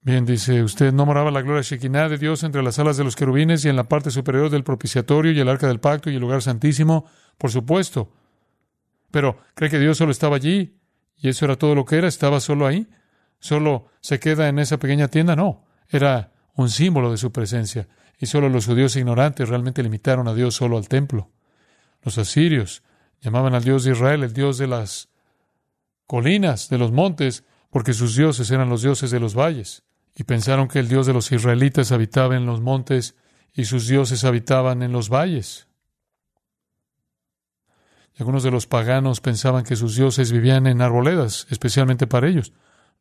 Bien, 0.00 0.24
dice 0.24 0.62
usted, 0.62 0.92
¿no 0.92 1.06
moraba 1.06 1.30
la 1.30 1.42
gloria 1.42 1.62
Shekinah 1.62 2.08
de 2.08 2.18
Dios 2.18 2.42
entre 2.42 2.62
las 2.62 2.78
alas 2.78 2.96
de 2.96 3.04
los 3.04 3.14
querubines 3.14 3.64
y 3.64 3.68
en 3.68 3.76
la 3.76 3.88
parte 3.88 4.10
superior 4.10 4.48
del 4.50 4.64
propiciatorio 4.64 5.32
y 5.32 5.38
el 5.38 5.48
arca 5.48 5.68
del 5.68 5.80
pacto 5.80 6.10
y 6.10 6.14
el 6.14 6.20
lugar 6.20 6.42
santísimo? 6.42 7.04
Por 7.36 7.50
supuesto. 7.50 8.12
Pero, 9.10 9.38
¿cree 9.54 9.70
que 9.70 9.78
Dios 9.78 9.98
solo 9.98 10.10
estaba 10.10 10.36
allí? 10.36 10.80
¿Y 11.16 11.28
eso 11.28 11.44
era 11.44 11.56
todo 11.56 11.74
lo 11.74 11.84
que 11.84 11.96
era? 11.96 12.08
¿Estaba 12.08 12.40
solo 12.40 12.66
ahí? 12.66 12.88
¿Solo 13.38 13.88
se 14.00 14.18
queda 14.18 14.48
en 14.48 14.58
esa 14.58 14.78
pequeña 14.78 15.08
tienda? 15.08 15.36
No. 15.36 15.66
Era 15.88 16.32
un 16.54 16.70
símbolo 16.70 17.10
de 17.10 17.16
su 17.16 17.30
presencia. 17.30 17.88
Y 18.18 18.26
solo 18.26 18.48
los 18.48 18.66
judíos 18.66 18.96
ignorantes 18.96 19.48
realmente 19.48 19.82
limitaron 19.82 20.26
a 20.26 20.34
Dios 20.34 20.54
solo 20.54 20.78
al 20.78 20.88
templo. 20.88 21.30
Los 22.02 22.18
asirios 22.18 22.82
llamaban 23.20 23.54
al 23.54 23.64
Dios 23.64 23.84
de 23.84 23.92
Israel 23.92 24.22
el 24.22 24.32
Dios 24.32 24.58
de 24.58 24.66
las 24.66 25.08
colinas, 26.06 26.68
de 26.68 26.78
los 26.78 26.92
montes, 26.92 27.44
porque 27.70 27.92
sus 27.92 28.16
dioses 28.16 28.50
eran 28.50 28.68
los 28.68 28.82
dioses 28.82 29.10
de 29.10 29.20
los 29.20 29.34
valles. 29.34 29.84
Y 30.14 30.24
pensaron 30.24 30.68
que 30.68 30.78
el 30.78 30.88
Dios 30.88 31.06
de 31.06 31.12
los 31.12 31.30
israelitas 31.30 31.92
habitaba 31.92 32.36
en 32.36 32.46
los 32.46 32.60
montes 32.60 33.14
y 33.52 33.64
sus 33.64 33.86
dioses 33.86 34.24
habitaban 34.24 34.82
en 34.82 34.92
los 34.92 35.08
valles. 35.10 35.68
Y 38.14 38.22
algunos 38.22 38.42
de 38.42 38.50
los 38.50 38.66
paganos 38.66 39.20
pensaban 39.20 39.64
que 39.64 39.76
sus 39.76 39.94
dioses 39.94 40.32
vivían 40.32 40.66
en 40.66 40.82
arboledas, 40.82 41.46
especialmente 41.50 42.06
para 42.06 42.26
ellos. 42.26 42.52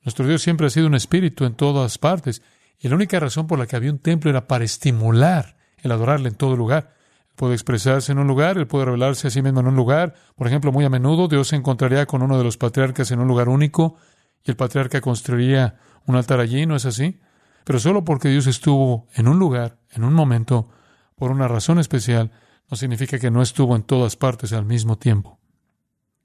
Nuestro 0.03 0.27
Dios 0.27 0.43
siempre 0.43 0.67
ha 0.67 0.69
sido 0.69 0.86
un 0.86 0.95
espíritu 0.95 1.45
en 1.45 1.55
todas 1.55 1.97
partes, 1.97 2.43
y 2.79 2.88
la 2.88 2.95
única 2.95 3.19
razón 3.19 3.47
por 3.47 3.57
la 3.57 3.65
que 3.65 3.75
había 3.75 3.91
un 3.91 3.99
templo 3.99 4.29
era 4.29 4.47
para 4.47 4.63
estimular 4.63 5.57
el 5.77 5.91
adorarle 5.91 6.29
en 6.29 6.36
todo 6.36 6.55
lugar. 6.55 6.93
Puede 7.38 7.54
expresarse 7.54 8.12
en 8.12 8.17
un 8.17 8.28
lugar, 8.28 8.58
él 8.58 8.65
puede 8.65 8.86
revelarse 8.86 9.28
a 9.28 9.30
sí 9.30 9.43
mismo 9.43 9.60
en 9.60 9.67
un 9.67 9.76
lugar. 9.76 10.15
Por 10.36 10.47
ejemplo, 10.47 10.71
muy 10.71 10.84
a 10.84 10.89
menudo 10.89 11.28
Dios 11.28 11.50
se 11.50 11.56
encontraría 11.56 12.08
con 12.08 12.23
uno 12.23 12.38
de 12.38 12.43
los 12.43 12.58
patriarcas 12.58 13.12
en 13.12 13.19
un 13.19 13.28
lugar 13.28 13.47
único 13.47 13.95
y 14.43 14.50
el 14.50 14.58
patriarca 14.58 15.00
construiría 15.00 15.78
un 16.08 16.15
altar 16.15 16.39
allí, 16.39 16.65
¿no 16.65 16.76
es 16.76 16.86
así? 16.86 17.19
Pero 17.63 17.80
solo 17.80 18.04
porque 18.04 18.30
Dios 18.30 18.47
estuvo 18.47 19.08
en 19.13 19.28
un 19.28 19.38
lugar, 19.38 19.78
en 19.91 20.04
un 20.04 20.13
momento, 20.13 20.69
por 21.15 21.30
una 21.30 21.47
razón 21.47 21.78
especial, 21.78 22.32
no 22.71 22.76
significa 22.76 23.19
que 23.19 23.30
no 23.30 23.43
estuvo 23.43 23.76
en 23.76 23.84
todas 23.84 24.15
partes 24.15 24.52
al 24.52 24.65
mismo 24.65 24.97
tiempo. 24.97 25.39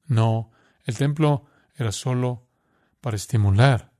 No, 0.06 0.50
el 0.84 0.96
templo 0.96 1.44
era 1.76 1.92
solo 1.92 2.48
para 3.02 3.16
estimular 3.16 3.92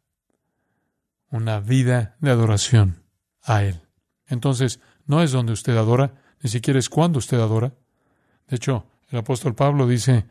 una 1.31 1.61
vida 1.61 2.17
de 2.21 2.31
adoración 2.31 3.05
a 3.43 3.65
Él. 3.65 3.83
Entonces, 4.27 4.81
no 5.05 5.23
es 5.23 5.31
donde 5.33 5.53
usted 5.53 5.77
adora, 5.77 6.22
ni 6.43 6.51
siquiera 6.51 6.79
es 6.79 6.89
cuando 6.89 7.19
usted 7.19 7.39
adora. 7.39 7.73
De 8.49 8.57
hecho, 8.57 8.87
el 9.11 9.19
apóstol 9.19 9.55
Pablo 9.55 9.87
dice, 9.87 10.27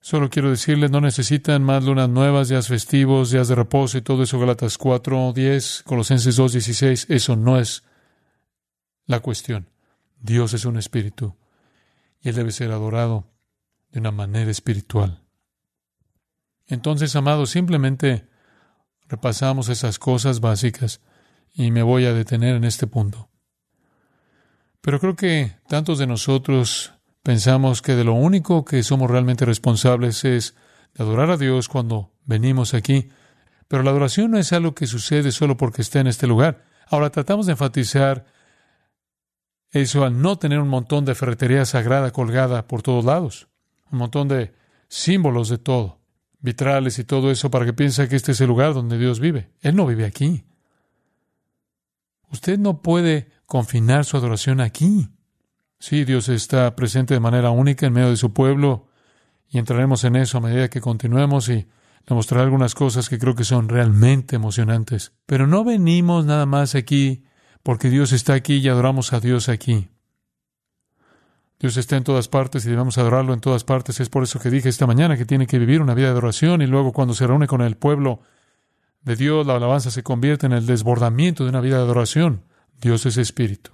solo 0.00 0.30
quiero 0.30 0.50
decirles, 0.50 0.90
no 0.90 1.00
necesitan 1.00 1.62
más 1.62 1.84
lunas 1.84 2.08
nuevas, 2.08 2.48
días 2.48 2.68
festivos, 2.68 3.30
días 3.30 3.48
de 3.48 3.54
reposo 3.54 3.98
y 3.98 4.02
todo 4.02 4.22
eso, 4.22 4.38
Galatas 4.38 4.78
4, 4.78 5.32
10, 5.34 5.82
Colosenses 5.84 6.36
2, 6.36 6.52
16, 6.52 7.06
eso 7.10 7.36
no 7.36 7.58
es 7.58 7.84
la 9.06 9.20
cuestión. 9.20 9.68
Dios 10.20 10.54
es 10.54 10.64
un 10.64 10.78
espíritu 10.78 11.36
y 12.22 12.30
Él 12.30 12.34
debe 12.34 12.50
ser 12.50 12.72
adorado 12.72 13.30
de 13.90 14.00
una 14.00 14.10
manera 14.10 14.50
espiritual. 14.50 15.22
Entonces, 16.66 17.14
amados, 17.14 17.50
simplemente 17.50 18.26
repasamos 19.06 19.68
esas 19.68 19.98
cosas 19.98 20.40
básicas 20.40 21.02
y 21.52 21.70
me 21.70 21.82
voy 21.82 22.06
a 22.06 22.14
detener 22.14 22.56
en 22.56 22.64
este 22.64 22.86
punto. 22.86 23.28
Pero 24.84 25.00
creo 25.00 25.16
que 25.16 25.56
tantos 25.66 25.98
de 25.98 26.06
nosotros 26.06 26.92
pensamos 27.22 27.80
que 27.80 27.94
de 27.94 28.04
lo 28.04 28.12
único 28.12 28.66
que 28.66 28.82
somos 28.82 29.10
realmente 29.10 29.46
responsables 29.46 30.26
es 30.26 30.56
de 30.92 31.02
adorar 31.02 31.30
a 31.30 31.38
Dios 31.38 31.70
cuando 31.70 32.12
venimos 32.26 32.74
aquí. 32.74 33.08
Pero 33.66 33.82
la 33.82 33.92
adoración 33.92 34.30
no 34.30 34.38
es 34.38 34.52
algo 34.52 34.74
que 34.74 34.86
sucede 34.86 35.32
solo 35.32 35.56
porque 35.56 35.80
está 35.80 36.00
en 36.00 36.06
este 36.06 36.26
lugar. 36.26 36.66
Ahora 36.86 37.08
tratamos 37.08 37.46
de 37.46 37.52
enfatizar 37.52 38.26
eso 39.70 40.04
al 40.04 40.20
no 40.20 40.36
tener 40.36 40.58
un 40.58 40.68
montón 40.68 41.06
de 41.06 41.14
ferretería 41.14 41.64
sagrada 41.64 42.10
colgada 42.10 42.66
por 42.66 42.82
todos 42.82 43.06
lados, 43.06 43.48
un 43.90 44.00
montón 44.00 44.28
de 44.28 44.52
símbolos 44.88 45.48
de 45.48 45.56
todo, 45.56 46.02
vitrales 46.40 46.98
y 46.98 47.04
todo 47.04 47.30
eso 47.30 47.50
para 47.50 47.64
que 47.64 47.72
piense 47.72 48.06
que 48.06 48.16
este 48.16 48.32
es 48.32 48.40
el 48.42 48.48
lugar 48.48 48.74
donde 48.74 48.98
Dios 48.98 49.18
vive. 49.18 49.48
Él 49.62 49.76
no 49.76 49.86
vive 49.86 50.04
aquí. 50.04 50.44
Usted 52.30 52.58
no 52.58 52.82
puede 52.82 53.28
confinar 53.46 54.04
su 54.04 54.16
adoración 54.16 54.60
aquí. 54.60 55.08
Sí, 55.78 56.04
Dios 56.04 56.28
está 56.28 56.74
presente 56.76 57.14
de 57.14 57.20
manera 57.20 57.50
única 57.50 57.86
en 57.86 57.92
medio 57.92 58.10
de 58.10 58.16
su 58.16 58.32
pueblo 58.32 58.88
y 59.48 59.58
entraremos 59.58 60.04
en 60.04 60.16
eso 60.16 60.38
a 60.38 60.40
medida 60.40 60.68
que 60.68 60.80
continuemos 60.80 61.48
y 61.48 61.66
le 62.06 62.14
mostraré 62.14 62.44
algunas 62.44 62.74
cosas 62.74 63.08
que 63.08 63.18
creo 63.18 63.34
que 63.34 63.44
son 63.44 63.68
realmente 63.68 64.36
emocionantes. 64.36 65.12
Pero 65.26 65.46
no 65.46 65.64
venimos 65.64 66.26
nada 66.26 66.46
más 66.46 66.74
aquí 66.74 67.24
porque 67.62 67.88
Dios 67.90 68.12
está 68.12 68.34
aquí 68.34 68.56
y 68.56 68.68
adoramos 68.68 69.12
a 69.12 69.20
Dios 69.20 69.48
aquí. 69.48 69.88
Dios 71.58 71.76
está 71.78 71.96
en 71.96 72.04
todas 72.04 72.28
partes 72.28 72.66
y 72.66 72.70
debemos 72.70 72.98
adorarlo 72.98 73.32
en 73.32 73.40
todas 73.40 73.64
partes. 73.64 74.00
Es 74.00 74.10
por 74.10 74.22
eso 74.22 74.38
que 74.38 74.50
dije 74.50 74.68
esta 74.68 74.86
mañana 74.86 75.16
que 75.16 75.24
tiene 75.24 75.46
que 75.46 75.58
vivir 75.58 75.80
una 75.80 75.94
vida 75.94 76.08
de 76.08 76.12
adoración 76.12 76.60
y 76.60 76.66
luego 76.66 76.92
cuando 76.92 77.14
se 77.14 77.26
reúne 77.26 77.46
con 77.46 77.62
el 77.62 77.76
pueblo 77.76 78.20
de 79.04 79.16
Dios, 79.16 79.46
la 79.46 79.56
alabanza 79.56 79.90
se 79.90 80.02
convierte 80.02 80.46
en 80.46 80.52
el 80.52 80.66
desbordamiento 80.66 81.44
de 81.44 81.50
una 81.50 81.60
vida 81.60 81.76
de 81.76 81.82
adoración. 81.82 82.44
Dios 82.80 83.06
es 83.06 83.18
espíritu 83.18 83.72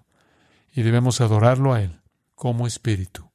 y 0.73 0.83
debemos 0.83 1.21
adorarlo 1.21 1.73
a 1.73 1.83
Él 1.83 2.01
como 2.35 2.67
espíritu. 2.67 3.31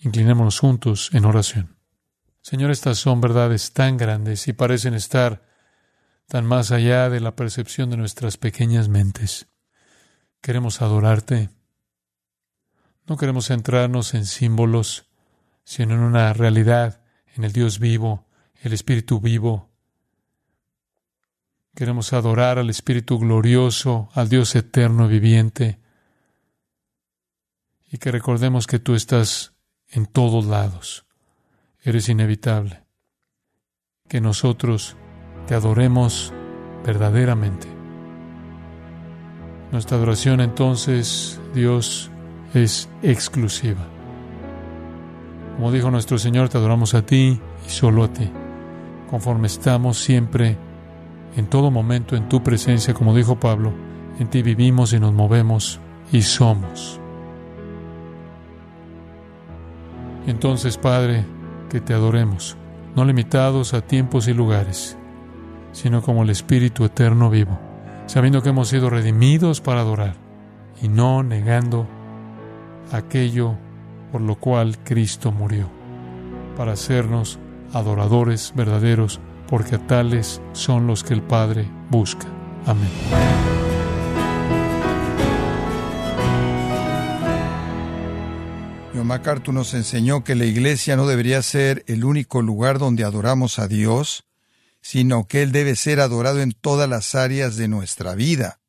Inclinémonos 0.00 0.60
juntos 0.60 1.10
en 1.12 1.24
oración. 1.24 1.76
Señor, 2.40 2.70
estas 2.70 2.98
son 2.98 3.20
verdades 3.20 3.72
tan 3.72 3.96
grandes 3.96 4.46
y 4.48 4.52
parecen 4.52 4.94
estar 4.94 5.42
tan 6.28 6.44
más 6.44 6.70
allá 6.70 7.08
de 7.10 7.20
la 7.20 7.34
percepción 7.36 7.90
de 7.90 7.96
nuestras 7.96 8.36
pequeñas 8.36 8.88
mentes. 8.88 9.46
Queremos 10.40 10.82
adorarte. 10.82 11.50
No 13.06 13.16
queremos 13.16 13.46
centrarnos 13.46 14.14
en 14.14 14.26
símbolos, 14.26 15.06
sino 15.64 15.94
en 15.94 16.00
una 16.00 16.32
realidad, 16.32 17.02
en 17.34 17.44
el 17.44 17.52
Dios 17.52 17.78
vivo, 17.78 18.26
el 18.64 18.72
Espíritu 18.72 19.20
vivo. 19.20 19.68
Queremos 21.74 22.14
adorar 22.14 22.58
al 22.58 22.70
Espíritu 22.70 23.18
glorioso, 23.18 24.08
al 24.14 24.30
Dios 24.30 24.56
eterno 24.56 25.06
viviente, 25.06 25.78
y 27.90 27.98
que 27.98 28.10
recordemos 28.10 28.66
que 28.66 28.78
tú 28.78 28.94
estás 28.94 29.52
en 29.90 30.06
todos 30.06 30.46
lados. 30.46 31.04
Eres 31.82 32.08
inevitable. 32.08 32.82
Que 34.08 34.22
nosotros 34.22 34.96
te 35.46 35.54
adoremos 35.54 36.32
verdaderamente. 36.86 37.68
Nuestra 39.72 39.98
adoración 39.98 40.40
entonces, 40.40 41.38
Dios, 41.54 42.10
es 42.54 42.88
exclusiva. 43.02 43.86
Como 45.56 45.70
dijo 45.70 45.90
nuestro 45.90 46.18
Señor, 46.18 46.48
te 46.48 46.56
adoramos 46.56 46.94
a 46.94 47.04
ti 47.04 47.38
y 47.66 47.70
solo 47.70 48.04
a 48.04 48.12
ti, 48.12 48.30
conforme 49.14 49.46
estamos 49.46 49.98
siempre, 49.98 50.58
en 51.36 51.46
todo 51.46 51.70
momento, 51.70 52.16
en 52.16 52.28
tu 52.28 52.42
presencia, 52.42 52.94
como 52.94 53.14
dijo 53.14 53.38
Pablo, 53.38 53.72
en 54.18 54.26
ti 54.26 54.42
vivimos 54.42 54.92
y 54.92 54.98
nos 54.98 55.12
movemos 55.12 55.78
y 56.10 56.22
somos. 56.22 56.98
Entonces, 60.26 60.78
Padre, 60.78 61.24
que 61.70 61.80
te 61.80 61.94
adoremos, 61.94 62.56
no 62.96 63.04
limitados 63.04 63.72
a 63.72 63.82
tiempos 63.82 64.26
y 64.26 64.34
lugares, 64.34 64.98
sino 65.70 66.02
como 66.02 66.24
el 66.24 66.30
Espíritu 66.30 66.84
eterno 66.84 67.30
vivo, 67.30 67.56
sabiendo 68.06 68.42
que 68.42 68.48
hemos 68.48 68.66
sido 68.66 68.90
redimidos 68.90 69.60
para 69.60 69.82
adorar 69.82 70.16
y 70.82 70.88
no 70.88 71.22
negando 71.22 71.86
aquello 72.90 73.54
por 74.10 74.22
lo 74.22 74.34
cual 74.34 74.76
Cristo 74.82 75.30
murió, 75.30 75.68
para 76.56 76.72
hacernos 76.72 77.38
adoradores 77.74 78.52
verdaderos, 78.54 79.20
porque 79.48 79.78
tales 79.78 80.40
son 80.52 80.86
los 80.86 81.04
que 81.04 81.14
el 81.14 81.22
Padre 81.22 81.68
busca. 81.90 82.26
Amén. 82.66 82.90
John 88.94 89.06
MacArthur 89.06 89.52
nos 89.52 89.74
enseñó 89.74 90.24
que 90.24 90.34
la 90.34 90.44
iglesia 90.44 90.96
no 90.96 91.06
debería 91.06 91.42
ser 91.42 91.84
el 91.88 92.04
único 92.04 92.42
lugar 92.42 92.78
donde 92.78 93.04
adoramos 93.04 93.58
a 93.58 93.66
Dios, 93.66 94.24
sino 94.80 95.26
que 95.26 95.42
Él 95.42 95.50
debe 95.50 95.76
ser 95.76 96.00
adorado 96.00 96.40
en 96.40 96.52
todas 96.52 96.88
las 96.88 97.14
áreas 97.14 97.56
de 97.56 97.68
nuestra 97.68 98.14
vida. 98.14 98.60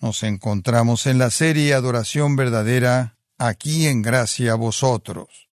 Nos 0.00 0.22
encontramos 0.22 1.06
en 1.06 1.18
la 1.18 1.30
serie 1.30 1.74
Adoración 1.74 2.36
Verdadera, 2.36 3.16
aquí 3.36 3.86
en 3.86 4.02
gracia 4.02 4.52
a 4.52 4.56
vosotros. 4.56 5.47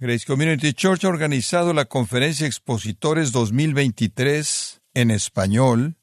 Grace 0.00 0.24
Community 0.24 0.74
Church 0.74 1.04
ha 1.04 1.08
organizado 1.08 1.72
la 1.72 1.86
Conferencia 1.86 2.46
Expositores 2.46 3.32
2023 3.32 4.80
en 4.94 5.10
español 5.10 5.96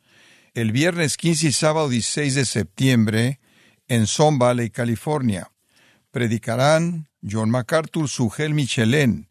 el 0.54 0.74
viernes 0.74 1.16
15 1.16 1.48
y 1.48 1.52
sábado 1.54 1.88
16 1.88 2.36
de 2.36 2.44
septiembre 2.44 3.40
en 3.88 4.06
Son 4.06 4.38
Valley, 4.38 4.70
California. 4.70 5.50
Predicarán 6.12 7.08
John 7.24 7.50
MacArthur, 7.50 8.10
Sugel 8.10 8.54
Michelén, 8.54 9.30